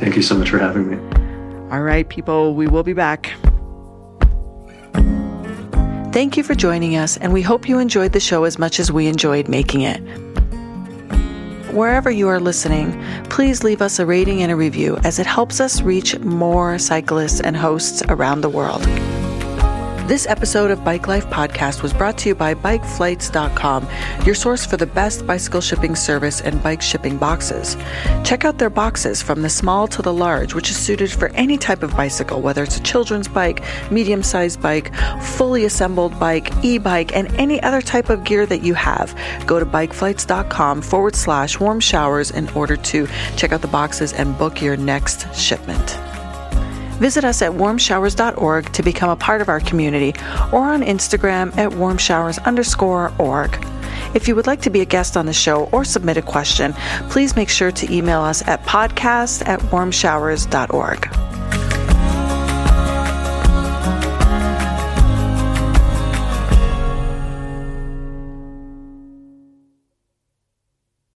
Thank 0.00 0.16
you 0.16 0.22
so 0.22 0.36
much 0.36 0.50
for 0.50 0.58
having 0.58 0.90
me. 0.90 0.96
All 1.70 1.82
right, 1.82 2.08
people, 2.08 2.54
we 2.54 2.66
will 2.66 2.82
be 2.82 2.92
back. 2.92 3.32
Thank 6.12 6.36
you 6.36 6.42
for 6.42 6.54
joining 6.54 6.96
us, 6.96 7.16
and 7.18 7.32
we 7.32 7.42
hope 7.42 7.68
you 7.68 7.78
enjoyed 7.78 8.12
the 8.12 8.20
show 8.20 8.44
as 8.44 8.58
much 8.58 8.80
as 8.80 8.90
we 8.90 9.06
enjoyed 9.06 9.48
making 9.48 9.82
it. 9.82 10.00
Wherever 11.74 12.10
you 12.10 12.28
are 12.28 12.40
listening, 12.40 12.98
please 13.24 13.62
leave 13.62 13.82
us 13.82 13.98
a 13.98 14.06
rating 14.06 14.42
and 14.42 14.50
a 14.50 14.56
review 14.56 14.96
as 15.04 15.18
it 15.18 15.26
helps 15.26 15.60
us 15.60 15.82
reach 15.82 16.18
more 16.20 16.78
cyclists 16.78 17.40
and 17.40 17.54
hosts 17.54 18.02
around 18.08 18.40
the 18.40 18.48
world. 18.48 18.82
This 20.06 20.24
episode 20.28 20.70
of 20.70 20.84
Bike 20.84 21.08
Life 21.08 21.26
Podcast 21.30 21.82
was 21.82 21.92
brought 21.92 22.16
to 22.18 22.28
you 22.28 22.36
by 22.36 22.54
BikeFlights.com, 22.54 23.88
your 24.24 24.36
source 24.36 24.64
for 24.64 24.76
the 24.76 24.86
best 24.86 25.26
bicycle 25.26 25.60
shipping 25.60 25.96
service 25.96 26.40
and 26.40 26.62
bike 26.62 26.80
shipping 26.80 27.16
boxes. 27.16 27.76
Check 28.22 28.44
out 28.44 28.58
their 28.58 28.70
boxes 28.70 29.20
from 29.20 29.42
the 29.42 29.48
small 29.48 29.88
to 29.88 30.02
the 30.02 30.12
large, 30.12 30.54
which 30.54 30.70
is 30.70 30.76
suited 30.76 31.10
for 31.10 31.30
any 31.30 31.58
type 31.58 31.82
of 31.82 31.96
bicycle, 31.96 32.40
whether 32.40 32.62
it's 32.62 32.76
a 32.76 32.82
children's 32.84 33.26
bike, 33.26 33.64
medium 33.90 34.22
sized 34.22 34.62
bike, 34.62 34.94
fully 35.22 35.64
assembled 35.64 36.16
bike, 36.20 36.52
e 36.64 36.78
bike, 36.78 37.16
and 37.16 37.26
any 37.34 37.60
other 37.64 37.82
type 37.82 38.08
of 38.08 38.22
gear 38.22 38.46
that 38.46 38.62
you 38.62 38.74
have. 38.74 39.12
Go 39.44 39.58
to 39.58 39.66
BikeFlights.com 39.66 40.82
forward 40.82 41.16
slash 41.16 41.58
warm 41.58 41.80
showers 41.80 42.30
in 42.30 42.48
order 42.50 42.76
to 42.76 43.08
check 43.36 43.50
out 43.50 43.60
the 43.60 43.66
boxes 43.66 44.12
and 44.12 44.38
book 44.38 44.62
your 44.62 44.76
next 44.76 45.34
shipment. 45.34 45.98
Visit 46.98 47.24
us 47.24 47.42
at 47.42 47.52
warmshowers.org 47.52 48.72
to 48.72 48.82
become 48.82 49.10
a 49.10 49.16
part 49.16 49.40
of 49.40 49.48
our 49.48 49.60
community 49.60 50.14
or 50.52 50.60
on 50.60 50.82
Instagram 50.82 51.56
at 51.56 51.70
warmshowers 51.72 52.42
underscore 52.44 53.12
org. 53.18 53.64
If 54.14 54.28
you 54.28 54.34
would 54.34 54.46
like 54.46 54.62
to 54.62 54.70
be 54.70 54.80
a 54.80 54.86
guest 54.86 55.16
on 55.16 55.26
the 55.26 55.32
show 55.32 55.64
or 55.72 55.84
submit 55.84 56.16
a 56.16 56.22
question, 56.22 56.72
please 57.10 57.36
make 57.36 57.48
sure 57.48 57.70
to 57.72 57.94
email 57.94 58.20
us 58.20 58.46
at 58.46 58.62
podcast 58.64 59.46
at 59.46 59.60
warmshowers.org. 59.60 61.35